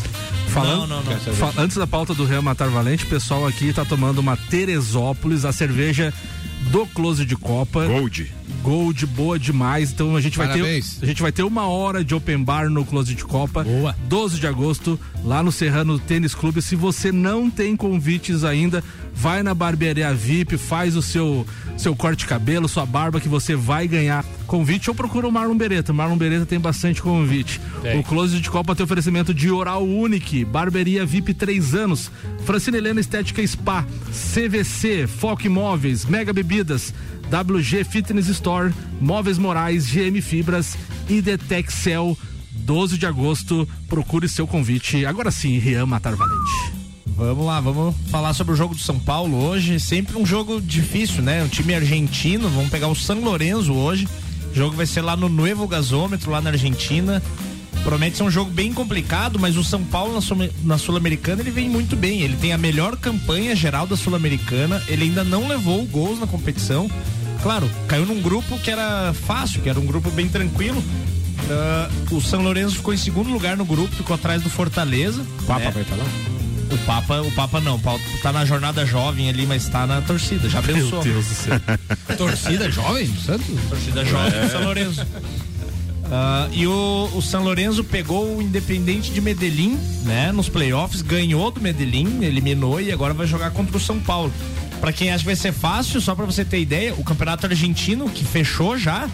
[0.48, 1.18] Falando, Não, não, não.
[1.34, 5.44] Fa- antes da pauta do Real Matar Valente, o pessoal aqui tá tomando uma Teresópolis,
[5.44, 6.12] a cerveja
[6.70, 7.86] do Close de Copa.
[7.86, 8.32] Gold.
[8.62, 9.92] Gold, boa demais.
[9.92, 12.84] Então a gente vai ter a gente vai ter uma hora de open bar no
[12.84, 13.64] Close de Copa.
[13.64, 13.94] Boa.
[14.08, 16.62] 12 de agosto, lá no Serrano Tênis Clube.
[16.62, 18.82] Se você não tem convites ainda,
[19.14, 21.46] vai na barbearia VIP, faz o seu
[21.76, 25.56] seu corte de cabelo, sua barba que você vai ganhar convite ou procura o Marlon
[25.56, 25.92] Beretta.
[25.92, 27.60] O Marlon Beretta tem bastante convite.
[27.82, 27.98] Tem.
[27.98, 32.10] O Close de Copa tem oferecimento de Oral Unique, Barberia VIP 3 anos,
[32.44, 36.94] Francina Helena Estética Spa, CVC, Foco Imóveis, Mega Bebidas,
[37.30, 40.76] WG Fitness Store, Móveis Morais, GM Fibras
[41.08, 42.16] e Detexcel.
[42.56, 45.04] 12 de agosto, procure seu convite.
[45.04, 46.72] Agora sim, Rian Matar Valente.
[47.16, 49.78] Vamos lá, vamos falar sobre o jogo do São Paulo hoje.
[49.78, 51.44] Sempre um jogo difícil, né?
[51.44, 54.08] Um time argentino, vamos pegar o San Lorenzo hoje.
[54.54, 57.20] O jogo vai ser lá no Nuevo Gasômetro, lá na Argentina.
[57.82, 61.50] Promete ser um jogo bem complicado, mas o São Paulo na Sul- na Sul-Americana ele
[61.50, 62.22] vem muito bem.
[62.22, 64.80] Ele tem a melhor campanha geral da Sul-Americana.
[64.88, 66.88] Ele ainda não levou gols na competição.
[67.42, 70.82] Claro, caiu num grupo que era fácil, que era um grupo bem tranquilo.
[71.50, 75.22] Ah, o São Lourenço ficou em segundo lugar no grupo, ficou atrás do Fortaleza.
[75.46, 76.04] Papa vai estar lá?
[76.74, 80.00] O Papa, o Papa não, o Papa tá na jornada jovem ali, mas tá na
[80.02, 81.02] torcida, já pensou.
[81.02, 81.60] Deus do céu.
[82.18, 83.46] Torcida jovem, Santos?
[83.68, 84.44] Torcida jovem É.
[84.44, 85.06] do São Lourenço.
[86.10, 91.50] Ah, e o, o São Lourenço pegou o Independente de Medellín, né, nos playoffs, ganhou
[91.50, 94.32] do Medellín, eliminou e agora vai jogar contra o São Paulo.
[94.80, 98.08] Pra quem acha que vai ser fácil, só pra você ter ideia, o Campeonato Argentino,
[98.10, 99.08] que fechou já,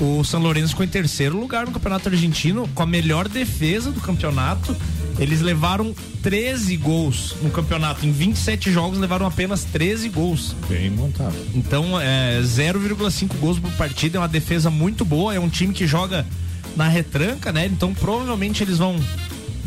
[0.00, 4.00] o São Lourenço ficou em terceiro lugar no Campeonato Argentino, com a melhor defesa do
[4.00, 4.76] campeonato.
[5.18, 8.06] Eles levaram 13 gols no campeonato.
[8.06, 10.54] Em 27 jogos, levaram apenas 13 gols.
[10.68, 11.34] Bem montado.
[11.54, 15.34] Então, é 0,5 gols por partida, é uma defesa muito boa.
[15.34, 16.24] É um time que joga
[16.76, 17.66] na retranca, né?
[17.66, 18.96] Então, provavelmente eles vão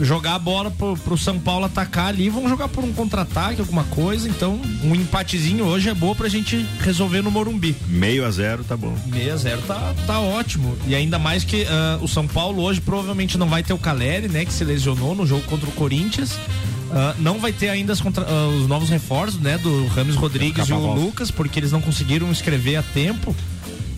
[0.02, 3.84] jogar a bola pro, pro São Paulo atacar ali, vão jogar por um contra-ataque, alguma
[3.86, 4.28] coisa.
[4.28, 7.76] Então, um empatezinho hoje é boa pra gente resolver no Morumbi.
[7.88, 8.96] Meio a zero, tá bom.
[9.12, 10.78] 6 a 0 tá, tá ótimo.
[10.88, 14.28] E ainda mais que ah, o São Paulo hoje provavelmente não vai ter o Caleri,
[14.28, 14.46] né?
[14.46, 16.38] Que se lesionou no jogo contra o Corinthians.
[16.94, 19.58] Ah, não vai ter ainda contra- ah, os novos reforços, né?
[19.58, 20.94] Do Rames Rodrigues e o.
[20.94, 23.36] Lucas, porque eles não conseguiram escrever a tempo.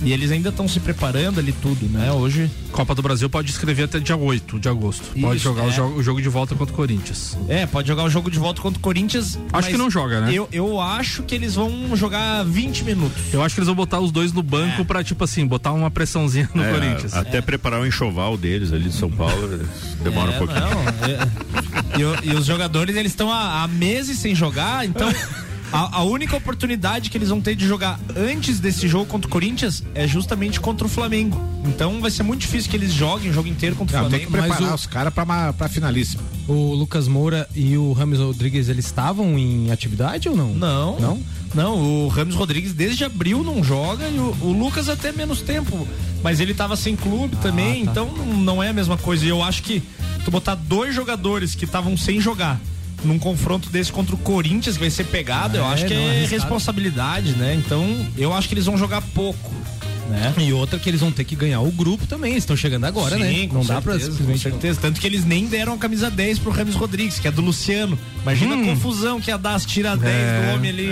[0.04, 2.12] E eles ainda estão se preparando ali tudo, né?
[2.12, 2.51] Hoje.
[2.74, 5.06] Copa do Brasil pode escrever até dia 8 de agosto.
[5.20, 5.72] pode Isso, jogar o, é.
[5.72, 7.38] jogo, o jogo de volta contra o Corinthians.
[7.47, 9.39] É, pode jogar o jogo de volta contra o Corinthians.
[9.54, 10.34] Acho que não joga, né?
[10.34, 13.22] Eu, eu acho que eles vão jogar 20 minutos.
[13.32, 15.89] Eu acho que eles vão botar os dois no banco pra, tipo assim, botar uma
[15.89, 17.14] pressãozinha no É, Corinthians.
[17.14, 19.60] Até preparar o enxoval deles ali de São Paulo
[20.04, 20.60] demora É, um pouquinho.
[20.62, 21.99] não, é.
[21.99, 25.08] e, o- e os jogadores, eles estão há, há meses sem jogar, então
[25.74, 29.30] a, a única oportunidade que eles vão ter de jogar antes desse jogo contra o
[29.32, 31.41] Corinthians é justamente contra o Flamengo.
[31.65, 34.19] Então vai ser muito difícil que eles joguem o jogo inteiro contra o Não, tem
[34.21, 34.47] que Flamengo.
[34.53, 36.21] preparar o- os caras pra, pra finalíssima.
[36.47, 40.53] O Lucas Moura e o Rames Rodrigues, eles estavam em atividade ou não?
[40.53, 40.99] Não.
[40.99, 41.19] Não?
[41.55, 45.88] Não, o Ramos Rodrigues desde abril não joga e o, o Lucas até menos tempo.
[46.24, 47.91] Mas ele tava sem clube também, tá.
[47.91, 49.26] então não- não é a mesma coisa.
[49.26, 49.82] E eu acho que
[50.26, 52.59] tu botar dois jogadores que estavam sem jogar
[53.04, 56.10] num confronto desse contra o Corinthians, que vai ser pegado, eu É, acho que é
[56.10, 56.41] arriscado.
[56.41, 57.56] responsabilidade, né?
[57.56, 59.52] Então eu acho que eles vão jogar pouco.
[60.10, 60.34] Né?
[60.38, 63.18] E outra que eles vão ter que ganhar o grupo também, eles estão chegando agora,
[63.18, 63.32] né?
[63.32, 64.44] Sim, com Não dá pra certeza, simplesmente.
[64.44, 64.80] Com certeza.
[64.82, 67.98] Tanto que eles nem deram a camisa 10 pro Ramos Rodrigues, que é do Luciano.
[68.22, 70.89] Imagina a confusão que ia dar se tira 10 É, do homem ali.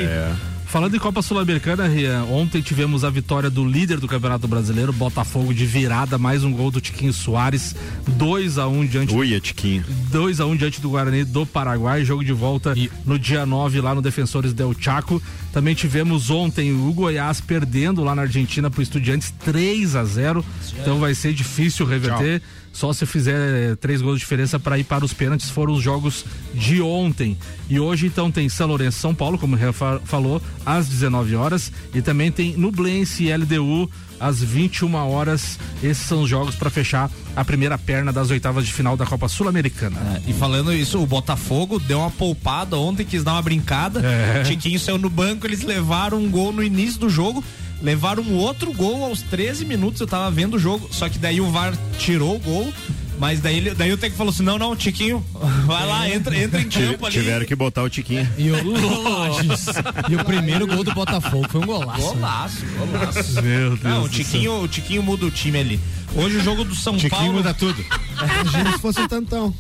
[0.72, 5.54] Falando em Copa Sul-Americana, Rian, ontem tivemos a vitória do líder do Campeonato Brasileiro, Botafogo
[5.54, 7.76] de virada, mais um gol do Tiquinho Soares,
[8.08, 9.84] 2 a 1 um diante Ui, é Tiquinho.
[10.10, 12.74] 2 a 1 diante do Guarani do Paraguai, jogo de volta
[13.06, 15.22] no dia 9 lá no Defensores del Chaco.
[15.52, 20.46] Também tivemos ontem o Goiás perdendo lá na Argentina pro Estudiantes 3 a 0.
[20.80, 22.42] Então vai ser difícil reverter.
[22.74, 23.36] Só se fizer
[23.72, 25.50] eh, três gols de diferença para ir para os pênaltis.
[25.50, 27.38] Foram os jogos de ontem.
[27.70, 31.36] E hoje então tem São Lourenço São Paulo, como o Real fa- falou, às 19
[31.36, 31.72] horas.
[31.94, 35.60] E também tem Nublense e LDU às 21 horas.
[35.84, 39.28] Esses são os jogos para fechar a primeira perna das oitavas de final da Copa
[39.28, 40.22] Sul-Americana.
[40.28, 44.00] E falando isso, o Botafogo deu uma poupada ontem, quis dar uma brincada.
[44.06, 44.44] É.
[44.44, 47.44] Tiquinho saiu no banco, eles levaram um gol no início do jogo.
[47.82, 50.88] Levaram um outro gol aos 13 minutos, eu tava vendo o jogo.
[50.92, 52.74] Só que daí o VAR tirou o gol.
[53.18, 55.24] Mas daí, daí o Teco falou assim: não, não, Tiquinho,
[55.66, 57.14] vai lá, entra, entra em campo ali.
[57.14, 58.28] Tiveram que botar o Tiquinho.
[58.36, 58.56] E o,
[60.10, 62.02] e o primeiro gol do Botafogo foi um golaço.
[62.02, 63.42] Golaço, golaço.
[63.44, 65.80] Meu Deus Não, do o Tiquinho, o Tiquinho muda o time ali.
[66.16, 67.34] Hoje o jogo do São Tiquinho Paulo.
[67.34, 67.86] muda tudo.
[68.18, 69.54] Imagina se fosse um tantão.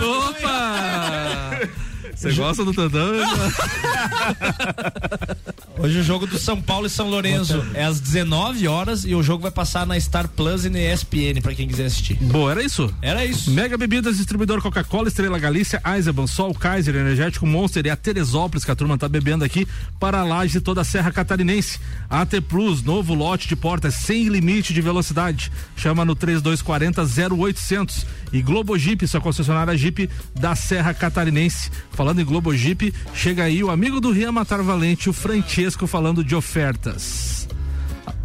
[0.00, 1.60] Opa!
[2.14, 3.00] Você gosta do Tantão?
[5.82, 9.22] Hoje o jogo do São Paulo e São Lourenço é às 19 horas e o
[9.22, 12.14] jogo vai passar na Star Plus e na ESPN pra quem quiser assistir.
[12.20, 12.94] Boa, era isso?
[13.02, 13.50] Era isso.
[13.50, 18.70] Mega Bebidas, distribuidor Coca-Cola, Estrela Galícia, Eisenbahn, Sol, Kaiser, Energético Monster e a Teresópolis, que
[18.70, 19.66] a turma tá bebendo aqui,
[19.98, 21.80] para a laje de toda a Serra Catarinense.
[22.08, 25.50] AT Plus, novo lote de portas sem limite de velocidade.
[25.74, 27.02] Chama no 3240
[27.34, 28.06] 0800.
[28.32, 31.70] E Globo Jeep, sua concessionária Jeep da Serra Catarinense.
[31.90, 36.24] Falando em Globo Jeep, chega aí o amigo do Rian Matar Valente, o Francesco, falando
[36.24, 37.48] de ofertas.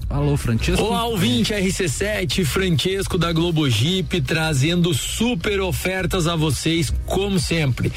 [0.10, 0.82] Alô, Francesco.
[0.86, 7.92] Olá, ouvinte RC7, Francesco da Globo Jeep, trazendo super ofertas a vocês, como sempre.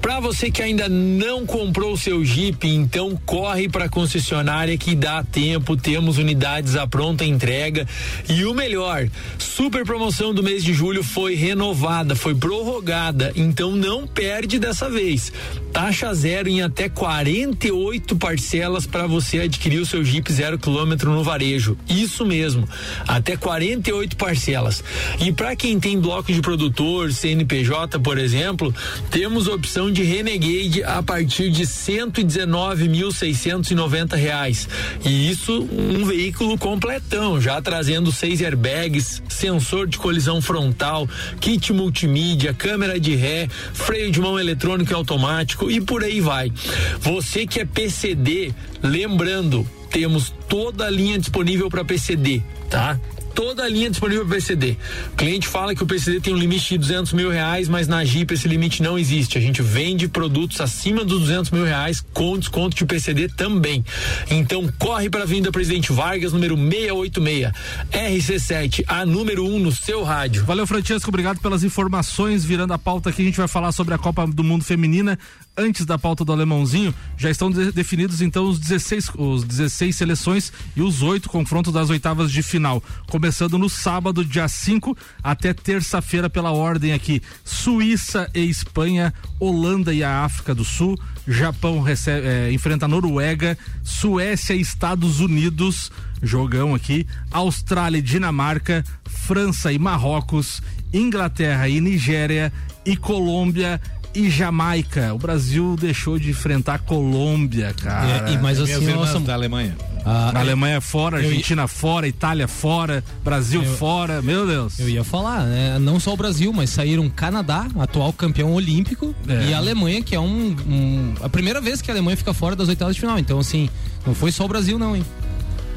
[0.00, 4.96] Para você que ainda não comprou o seu Jeep, então corre para a concessionária que
[4.96, 7.86] dá tempo, temos unidades à pronta entrega.
[8.28, 9.08] E o melhor,
[9.38, 15.32] super promoção do mês de julho foi renovada, foi prorrogada, então não perde dessa vez.
[15.72, 21.22] Taxa zero em até 48 parcelas para você adquirir o seu Jeep zero quilômetro no
[21.22, 21.51] varejo.
[21.88, 22.68] Isso mesmo,
[23.06, 24.82] até 48 parcelas.
[25.20, 28.74] E para quem tem bloco de produtor, CNPJ, por exemplo,
[29.10, 34.68] temos opção de Renegade a partir de 119.690 reais.
[35.04, 41.08] E isso um veículo completão, já trazendo seis airbags, sensor de colisão frontal,
[41.40, 46.52] kit multimídia, câmera de ré, freio de mão eletrônico e automático e por aí vai.
[47.00, 52.98] Você que é PCD, lembrando, temos toda a linha disponível para PCD, tá?
[53.34, 54.76] Toda a linha disponível para PCD.
[55.12, 58.04] O cliente fala que o PCD tem um limite de 200 mil reais, mas na
[58.04, 59.38] Jeep esse limite não existe.
[59.38, 63.84] A gente vende produtos acima dos 200 mil reais com desconto de PCD também.
[64.30, 67.50] Então corre para a Vinda Presidente Vargas, número 686,
[67.90, 70.44] RC7, a número 1 um no seu rádio.
[70.44, 71.08] Valeu, Francesco.
[71.08, 72.44] Obrigado pelas informações.
[72.44, 75.18] Virando a pauta aqui, a gente vai falar sobre a Copa do Mundo Feminina
[75.56, 80.52] antes da pauta do alemãozinho, já estão de definidos então os 16, os 16 seleções
[80.74, 82.82] e os oito confrontos das oitavas de final.
[83.08, 90.02] Começando no sábado, dia 5, até terça-feira, pela ordem aqui: Suíça e Espanha, Holanda e
[90.02, 90.98] a África do Sul,
[91.28, 95.92] Japão recebe, é, enfrenta a Noruega, Suécia e Estados Unidos,
[96.22, 102.52] jogão aqui, Austrália e Dinamarca, França e Marrocos, Inglaterra e Nigéria
[102.84, 103.80] e Colômbia
[104.14, 105.14] e Jamaica.
[105.14, 108.30] O Brasil deixou de enfrentar a Colômbia, cara.
[108.30, 109.76] É, e mais assim, nossa, da Alemanha.
[110.04, 111.68] A Alemanha fora, Argentina ia...
[111.68, 113.76] fora, Itália fora, Brasil eu...
[113.76, 114.78] fora, meu Deus.
[114.78, 115.78] Eu ia falar, né?
[115.78, 119.50] Não só o Brasil, mas saíram Canadá, atual campeão olímpico, é.
[119.50, 122.56] e a Alemanha, que é um, um, A primeira vez que a Alemanha fica fora
[122.56, 123.18] das oitavas de final.
[123.18, 123.68] Então, assim,
[124.04, 125.04] não foi só o Brasil, não, hein?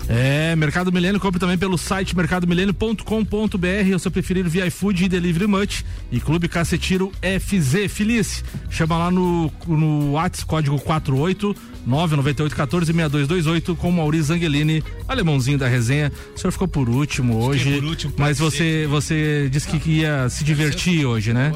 [0.08, 5.48] É, Mercado Milênio, compre também pelo site mercadomilênio.com.br, ou seu preferido via iFood e Delivery
[5.48, 7.92] Much e Clube Cacetiro FZ.
[7.92, 11.56] Felice, chama lá no, no WhatsApp, código 48
[11.88, 16.12] 998146228 com o Maurício Zangelini, alemãozinho da resenha.
[16.36, 20.44] O senhor ficou por último hoje, por último, mas você você disse que ia se
[20.44, 21.54] divertir hoje, né?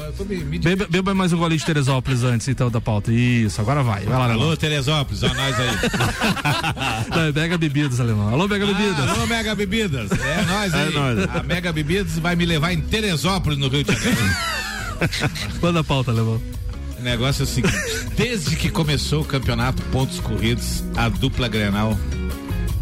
[0.62, 3.12] Beba, beba, mais um golinho de Teresópolis antes então da pauta.
[3.12, 4.04] Isso, agora vai.
[4.04, 5.70] vai lá, Alô, Teresópolis, ó nós aí.
[7.10, 8.28] Não, Mega Bebidas, alemão.
[8.40, 9.10] Alô, Mega ah, Bebidas.
[9.10, 10.10] Alô, Mega Bebidas.
[10.12, 10.88] É nós aí.
[10.88, 11.18] É nóis.
[11.28, 14.18] A Mega Bebidas vai me levar em Teresópolis, no Rio de Janeiro.
[15.60, 16.40] Manda a pauta, alemão.
[16.98, 17.76] O negócio é o seguinte:
[18.16, 21.98] desde que começou o campeonato pontos corridos, a dupla Grenal,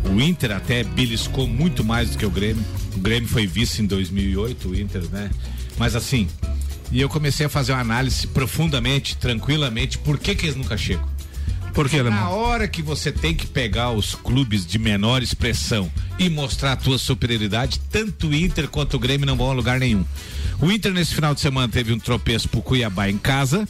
[0.04, 2.64] o Inter até beliscou muito mais do que o Grêmio.
[2.94, 5.28] O Grêmio foi vice em 2008, o Inter, né?
[5.76, 6.28] Mas assim,
[6.92, 11.17] e eu comecei a fazer uma análise profundamente, tranquilamente, por que que eles nunca chegam?
[11.78, 16.72] Porque na hora que você tem que pegar os clubes de menor expressão e mostrar
[16.72, 20.04] a tua superioridade, tanto o Inter quanto o Grêmio não vão a lugar nenhum.
[20.60, 23.64] O Inter nesse final de semana teve um tropeço pro Cuiabá em casa,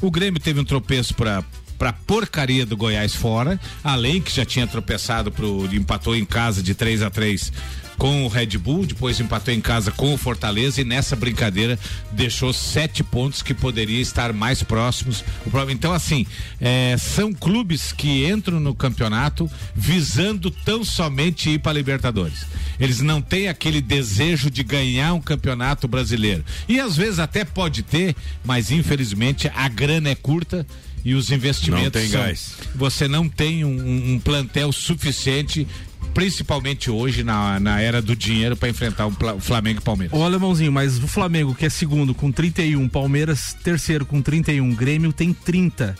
[0.00, 1.44] o Grêmio teve um tropeço para
[1.78, 6.74] pra porcaria do Goiás fora, além que já tinha tropeçado pro empatou em casa de
[6.74, 7.52] 3 a 3
[7.96, 11.78] com o Red Bull, depois empatou em casa com o Fortaleza e nessa brincadeira
[12.12, 15.24] deixou sete pontos que poderia estar mais próximos.
[15.70, 16.26] Então, assim,
[16.60, 22.46] é, são clubes que entram no campeonato visando tão somente ir para Libertadores.
[22.78, 26.44] Eles não têm aquele desejo de ganhar um campeonato brasileiro.
[26.68, 30.66] E às vezes até pode ter, mas infelizmente a grana é curta
[31.04, 31.84] e os investimentos.
[31.84, 32.54] Não tem são, gás.
[32.74, 35.66] Você não tem um, um plantel suficiente
[36.14, 40.18] principalmente hoje na, na era do dinheiro para enfrentar o Flamengo e Palmeiras.
[40.18, 45.12] Ô alemãozinho, mas o Flamengo que é segundo com 31, Palmeiras terceiro com 31, Grêmio
[45.12, 45.94] tem 30.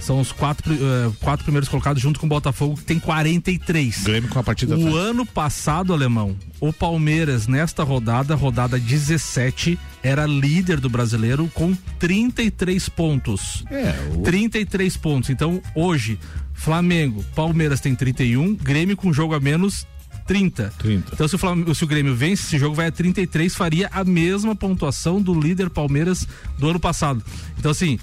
[0.00, 4.04] São os quatro, eh, quatro primeiros colocados junto com o Botafogo, que tem 43.
[4.04, 10.26] Grêmio com a partida O ano passado, alemão, o Palmeiras, nesta rodada, rodada 17, era
[10.26, 13.64] líder do brasileiro com 33 pontos.
[13.70, 14.22] É, o...
[14.22, 15.30] 33 pontos.
[15.30, 16.18] Então, hoje,
[16.54, 19.86] Flamengo, Palmeiras tem 31, Grêmio com jogo a menos
[20.26, 20.72] 30.
[20.78, 21.10] 30.
[21.14, 24.04] Então, se o, Flamengo, se o Grêmio vence, esse jogo vai a 33, faria a
[24.04, 26.26] mesma pontuação do líder Palmeiras
[26.58, 27.22] do ano passado.
[27.58, 27.98] Então, assim,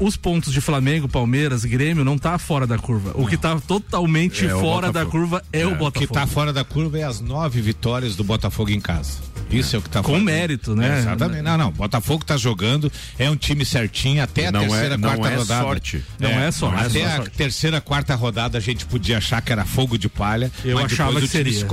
[0.00, 3.12] os pontos de Flamengo, Palmeiras, Grêmio não tá fora da curva.
[3.14, 6.06] O que tá totalmente É o fora da curva é, o O Botafogo.
[6.06, 9.18] que tá fora da curva é as nove vitórias do Botafogo em casa.
[9.58, 10.96] Isso é o que tá Com mérito, né?
[10.96, 11.42] É, exatamente.
[11.42, 11.70] Não, não.
[11.72, 15.36] Botafogo tá jogando, é um time certinho até a Não é- terceira, não quarta é
[15.36, 15.62] rodada.
[15.64, 16.04] sorte.
[16.18, 16.84] Não é sorte.
[16.84, 17.30] Até Não é a sorte.
[17.36, 20.50] terceira, quarta rodada a gente podia achar que era fogo de palha.
[20.64, 21.52] Eu mas achava que seria.
[21.52, 21.64] se.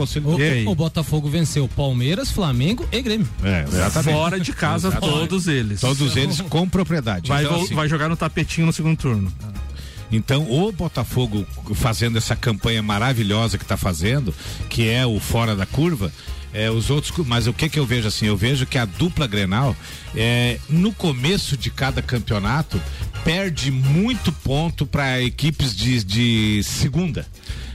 [0.65, 3.27] O, o Botafogo venceu Palmeiras, Flamengo e Grêmio.
[3.43, 4.15] É, exatamente.
[4.15, 5.17] Fora de casa, Exatamente.
[5.19, 5.82] todos eles.
[5.82, 7.27] Todos eles com propriedade.
[7.27, 9.32] Vai, Então, assim, vai jogar no tapetinho no segundo turno.
[10.11, 14.34] Então, o Botafogo fazendo essa campanha maravilhosa que está fazendo,
[14.69, 16.11] que é o fora da curva,
[16.53, 18.25] é, os outros, mas o que que eu vejo assim?
[18.27, 19.75] Eu vejo que a dupla Grenal,
[20.15, 22.81] é, no começo de cada campeonato,
[23.23, 27.25] perde muito ponto para equipes de, de segunda.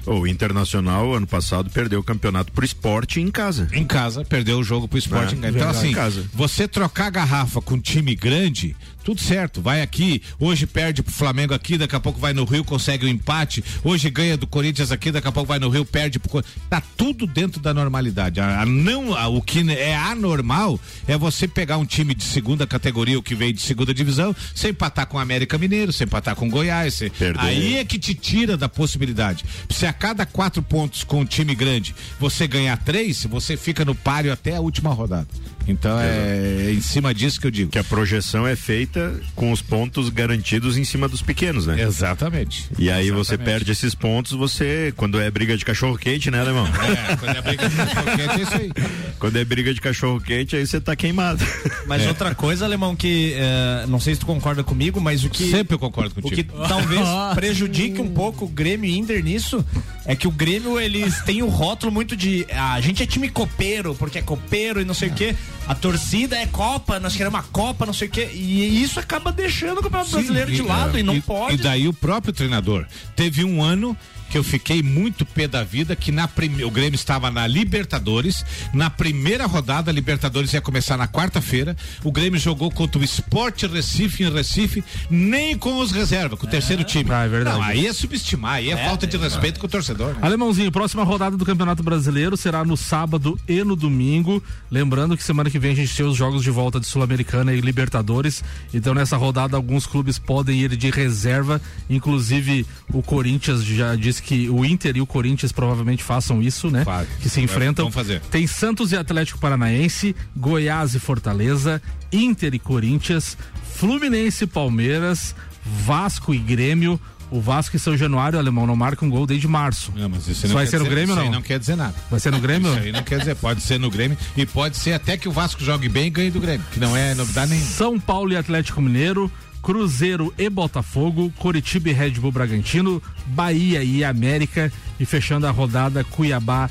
[0.07, 3.69] O Internacional, ano passado, perdeu o campeonato pro esporte em casa.
[3.73, 5.57] Em casa, perdeu o jogo pro esporte É, em casa.
[5.57, 6.25] Então, assim, casa.
[6.33, 8.77] você trocar a garrafa com um time grande,
[9.07, 9.63] tudo certo.
[9.63, 13.09] Vai aqui, hoje perde pro Flamengo aqui, daqui a pouco vai no Rio, consegue o
[13.09, 13.63] empate.
[13.85, 16.57] Hoje ganha do Corinthians aqui, daqui a pouco vai no Rio, perde pro Corinthians.
[16.69, 18.41] Tá tudo dentro da normalidade.
[18.41, 22.67] A, a não, a- o que é anormal é você pegar um time de segunda
[22.67, 26.35] categoria, o que veio de segunda divisão, sem empatar com o América Mineiro, sem empatar
[26.35, 26.95] com o Goiás.
[26.95, 29.45] sem- Aí é que te tira da possibilidade.
[29.71, 33.95] Se a cada quatro pontos com um time grande você ganhar três, você fica no
[33.95, 35.29] páreo até a última rodada.
[35.69, 37.71] Então é em cima disso que eu digo.
[37.71, 41.81] Que a projeção é feita com os pontos garantidos em cima dos pequenos, né?
[41.83, 42.67] Exatamente.
[42.79, 43.45] E aí você Exatamente.
[43.55, 44.93] perde esses pontos, você.
[44.97, 46.67] Quando é briga de cachorro quente, né, alemão?
[46.67, 48.73] É, quando é briga de cachorro quente, é isso aí.
[49.19, 51.45] Quando é briga de cachorro quente, aí você tá queimado.
[51.87, 52.09] Mas É.
[52.09, 55.51] outra coisa, Alemão, que eh, não sei se tu concorda comigo, mas o que.
[55.51, 56.53] Sempre eu concordo O contigo.
[56.63, 57.01] que talvez
[57.35, 59.65] prejudique um pouco o Grêmio e Inter nisso
[60.05, 62.47] é que o Grêmio, eles têm o rótulo muito de.
[62.53, 65.35] ah, a gente é time copeiro, porque é copeiro e não sei o quê.
[65.67, 68.31] A torcida é Copa, nós queremos uma Copa, não sei o quê.
[68.33, 71.55] E isso acaba deixando o Campeonato Brasileiro de lado e não pode.
[71.55, 72.87] E daí o próprio treinador.
[73.17, 73.97] Teve um ano
[74.29, 76.65] que eu fiquei muito pé da vida que na prime...
[76.65, 82.11] o Grêmio estava na Libertadores, na primeira rodada a Libertadores ia começar na quarta-feira, o
[82.11, 86.85] Grêmio jogou contra o Sport Recife em Recife, nem com os reservas, com o terceiro
[86.85, 87.11] time.
[87.11, 87.59] Ah, é verdade.
[87.59, 90.15] Não, aí é subestimar, aí é, falta de respeito com o torcedor.
[90.15, 90.19] né?
[90.23, 94.43] Alemãozinho, próxima rodada do Campeonato Brasileiro será no sábado e no domingo.
[94.71, 97.61] Lembrando que semana que vem a gente tem os jogos de volta de Sul-Americana e
[97.61, 98.43] Libertadores.
[98.73, 101.61] Então nessa rodada alguns clubes podem ir de reserva.
[101.89, 106.85] Inclusive o Corinthians já disse que o Inter e o Corinthians provavelmente façam isso, né?
[106.85, 107.09] Faz.
[107.21, 107.85] Que se enfrentam.
[107.87, 108.21] Vamos fazer.
[108.31, 111.81] Tem Santos e Atlético Paranaense, Goiás e Fortaleza,
[112.13, 113.37] Inter e Corinthians,
[113.75, 115.35] Fluminense e Palmeiras,
[115.65, 117.01] Vasco e Grêmio.
[117.31, 119.93] O Vasco e São Januário, alemão, não marca um gol desde março.
[119.97, 121.35] Não, mas isso Isso não vai quer ser no dizer- Grêmio ou isso aí não?
[121.39, 121.95] não quer dizer nada.
[122.11, 122.71] Vai ser no Grêmio?
[122.73, 125.33] Isso aí não quer dizer, pode ser no Grêmio e pode ser até que o
[125.33, 127.69] Vasco jogue bem e ganhe do Grêmio, que não é novidade nenhuma.
[127.71, 129.31] São Paulo e Atlético Mineiro,
[129.63, 136.05] Cruzeiro e Botafogo, Coritiba e Red Bull Bragantino, Bahia e América e fechando a rodada
[136.05, 136.71] Cuiabá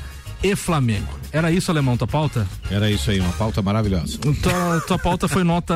[0.54, 1.08] Flamengo.
[1.32, 2.46] Era isso, Alemão, tua pauta?
[2.70, 4.18] Era isso aí, uma pauta maravilhosa.
[4.18, 5.74] Tua, tua pauta foi nota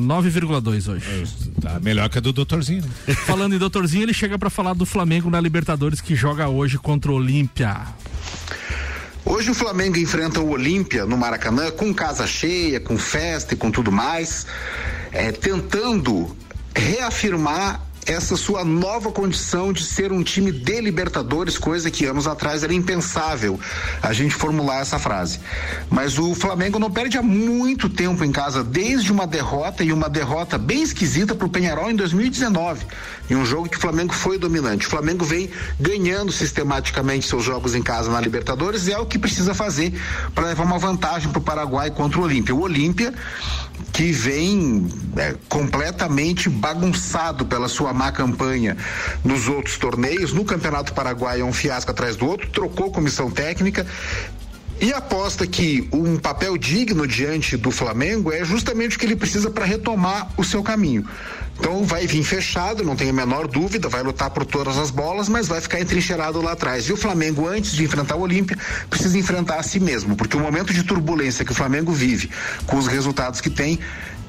[0.00, 1.06] 9,2 hoje.
[1.60, 3.14] Tá melhor que a do doutorzinho, né?
[3.14, 7.10] Falando em doutorzinho, ele chega pra falar do Flamengo na Libertadores que joga hoje contra
[7.10, 7.86] o Olímpia.
[9.24, 13.70] Hoje o Flamengo enfrenta o Olímpia no Maracanã com casa cheia, com festa e com
[13.70, 14.46] tudo mais,
[15.12, 16.36] é, tentando
[16.74, 22.64] reafirmar essa sua nova condição de ser um time de Libertadores, coisa que anos atrás
[22.64, 23.58] era impensável
[24.02, 25.40] a gente formular essa frase.
[25.88, 30.08] Mas o Flamengo não perde há muito tempo em casa, desde uma derrota e uma
[30.08, 32.86] derrota bem esquisita para o Penharol em 2019,
[33.28, 34.86] em um jogo que o Flamengo foi dominante.
[34.86, 39.18] O Flamengo vem ganhando sistematicamente seus jogos em casa na Libertadores e é o que
[39.18, 39.92] precisa fazer
[40.34, 42.54] para levar uma vantagem para o Paraguai contra o Olímpia.
[42.54, 43.14] O Olímpia
[43.92, 48.76] que vem é, completamente bagunçado pela sua má campanha
[49.24, 50.32] nos outros torneios.
[50.32, 53.86] No Campeonato Paraguai é um fiasco atrás do outro, trocou comissão técnica.
[54.80, 59.50] E aposta que um papel digno diante do Flamengo é justamente o que ele precisa
[59.50, 61.06] para retomar o seu caminho.
[61.58, 65.28] Então vai vir fechado, não tenho a menor dúvida, vai lutar por todas as bolas,
[65.28, 66.88] mas vai ficar entrincheirado lá atrás.
[66.88, 68.56] E o Flamengo, antes de enfrentar o Olímpia,
[68.88, 72.30] precisa enfrentar a si mesmo, porque o momento de turbulência que o Flamengo vive,
[72.66, 73.78] com os resultados que tem,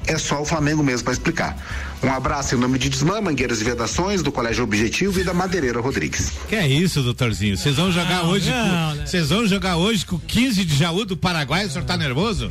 [0.06, 1.56] é só o Flamengo mesmo para explicar.
[2.02, 5.80] Um abraço em nome de Desmã, Mangueiras e Vedações, do Colégio Objetivo e da Madeireira
[5.80, 6.32] Rodrigues.
[6.48, 7.56] Que é isso, doutorzinho?
[7.56, 9.04] Vocês vão jogar hoje né?
[9.06, 12.50] Vocês vão jogar hoje com 15 de Jaú do Paraguai, o senhor tá nervoso?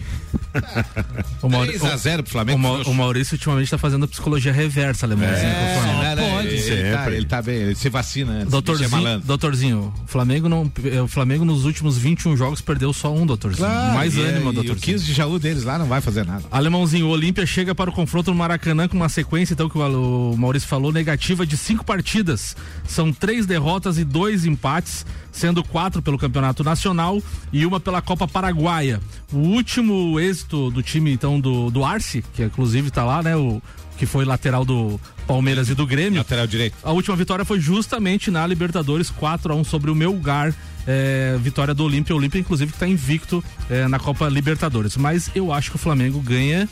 [1.42, 2.58] O, Mauri- 3 a 0 pro Flamengo.
[2.58, 5.38] o, Mau- o Maurício ultimamente tá fazendo psicologia reversa, alemãozinho.
[5.48, 8.46] É, né, né, ele, ele tá, ele tá bem, ele se vacina antes.
[8.46, 9.28] bicho é Doutorzinho, malandro.
[9.28, 10.72] doutorzinho, o Flamengo não,
[11.04, 13.66] o Flamengo nos últimos 21 jogos perdeu só um, doutorzinho.
[13.68, 14.80] Claro, Mais e é- ânimo, e o doutorzinho.
[14.82, 16.44] 15 de Jaú deles lá não vai fazer nada.
[16.52, 20.32] Alemãozinho, o Olímpia chega para o confronto no Maracanã com uma sequência, então, que o,
[20.32, 22.56] o Maurício falou, negativa de cinco partidas.
[22.88, 27.22] São três derrotas e dois empates, sendo quatro pelo Campeonato Nacional
[27.52, 29.00] e uma pela Copa Paraguaia.
[29.32, 33.36] O último êxito do time, então, do, do Arce, que inclusive está lá, né?
[33.36, 33.62] O,
[34.02, 36.18] que foi lateral do Palmeiras e do Grêmio.
[36.18, 36.76] Lateral direito.
[36.82, 40.52] A última vitória foi justamente na Libertadores, 4 a 1 sobre o Melgar.
[40.88, 44.98] É, vitória do Olímpia, o Olímpia inclusive que está invicto é, na Copa Libertadores.
[44.98, 46.68] Mas eu acho que o Flamengo ganha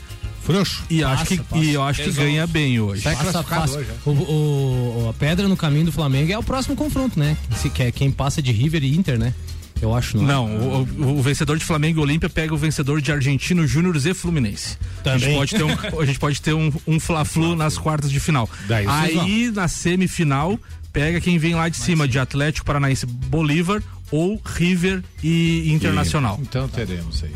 [0.54, 1.64] frouxo e acho Passa, que passa.
[1.64, 2.30] e eu acho que Resolve.
[2.32, 3.02] ganha bem hoje.
[3.04, 3.86] Passa fácil.
[4.06, 7.38] O, o- a pedra no caminho do Flamengo é o próximo confronto, né?
[7.56, 9.34] Se, que é quem passa de River e Inter, né?
[9.82, 10.24] Eu acho não.
[10.24, 10.28] é?
[10.28, 13.95] Não, o, o- o vencedor de Flamengo e Olímpia pega o vencedor de Argentino Júnior
[13.95, 14.78] e Fluminense.
[15.06, 15.38] A gente Também.
[15.38, 18.50] pode ter um, a gente pode ter um, um Fla-Flu nas quartas de final.
[18.68, 20.60] Daí Aí na semifinal
[20.91, 23.82] pega quem vem lá de cima de Atlético Paranaense Bolívar
[24.12, 26.38] ou River e Internacional.
[26.41, 27.32] Então teremos aí.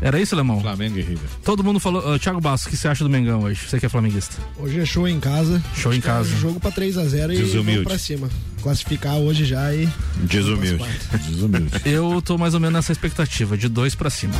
[0.00, 0.60] Era isso, Lemão?
[0.60, 1.28] Flamengo e River.
[1.44, 2.14] Todo mundo falou.
[2.14, 3.60] Uh, Thiago Bastos, o que você acha do Mengão hoje?
[3.68, 4.36] Você que é flamenguista.
[4.56, 5.62] Hoje é show em casa.
[5.74, 6.36] Show em é casa.
[6.36, 7.72] jogo pra 3x0 e Desumilde.
[7.72, 8.28] vamos pra cima.
[8.62, 9.88] Classificar hoje já e.
[10.16, 10.84] Desumilde.
[11.28, 11.70] Desumilde.
[11.84, 14.34] Eu tô mais ou menos nessa expectativa, de dois pra cima.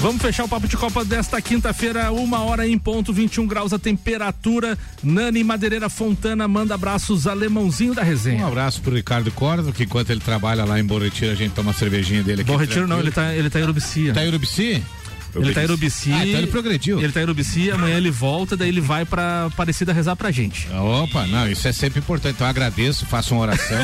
[0.00, 3.78] Vamos fechar o papo de Copa desta quinta-feira, uma hora em ponto, 21 graus a
[3.80, 4.78] temperatura.
[5.02, 8.44] Nani Madeireira Fontana manda abraços alemãozinho da resenha.
[8.44, 11.52] Um abraço pro Ricardo Cordo, que enquanto ele trabalha lá em Bom Retiro, a gente
[11.52, 12.50] toma uma cervejinha dele aqui.
[12.50, 14.12] Bom Retiro não, ele tá, ele tá em Urubici.
[14.12, 14.82] Tá em Urubici?
[15.34, 16.12] Ele tá em Urubici.
[16.12, 16.98] Ah, então ele progrediu.
[17.02, 20.68] Ele tá em Urubici, amanhã ele volta, daí ele vai pra Aparecida rezar pra gente.
[20.72, 22.34] Opa, não, isso é sempre importante.
[22.34, 23.78] Então eu agradeço, faço uma oração.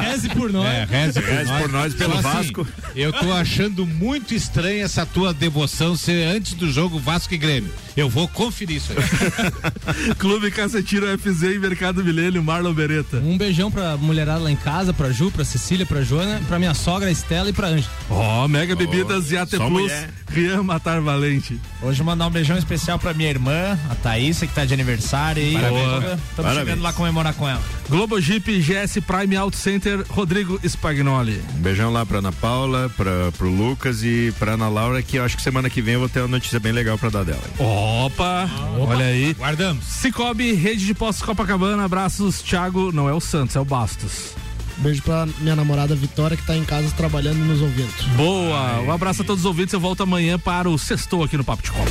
[0.00, 0.66] Reze por nós.
[0.66, 1.62] É, reze por Reze nós.
[1.62, 2.66] por nós, pelo Só assim, Vasco.
[2.96, 7.70] eu tô achando muito estranha essa tua devoção ser antes do jogo Vasco e Grêmio.
[7.96, 10.14] Eu vou conferir isso aí.
[10.18, 13.18] Clube Cacetiro FZ e Mercado Milênio, Marlon Beretta.
[13.18, 16.74] Um beijão pra mulherada lá em casa, pra Ju, pra Cecília, pra Joana, pra minha
[16.74, 17.90] sogra Estela e pra Ângela.
[18.10, 20.10] Ó, Mega Bebidas e AT só Plus, mulher.
[20.30, 21.60] Rian Matar Valente.
[21.82, 25.54] Hoje mandar um beijão especial pra minha irmã, a Thaísa, que tá de aniversário aí.
[25.54, 25.84] Parabéns.
[25.84, 26.58] Estamos Parabéns.
[26.58, 27.62] chegando lá comemorar com ela.
[27.88, 31.40] Globo Jeep, GS Prime Auto Center, Rodrigo Spagnoli.
[31.56, 35.24] Um beijão lá pra Ana Paula, pra, pro Lucas e pra Ana Laura, que eu
[35.24, 37.42] acho que semana que vem eu vou ter uma notícia bem legal pra dar dela.
[37.58, 39.34] Opa, olha aí.
[39.34, 39.84] Guardamos.
[39.84, 44.34] Cicobi, Rede de Postos Copacabana, abraços, Thiago, não é o Santos, é o Bastos.
[44.78, 47.92] Beijo pra minha namorada Vitória, que tá em casa trabalhando nos ouvindo.
[48.16, 51.44] Boa, um abraço a todos os ouvintes, eu volto amanhã para o Sextou aqui no
[51.44, 51.90] Papo de Copa.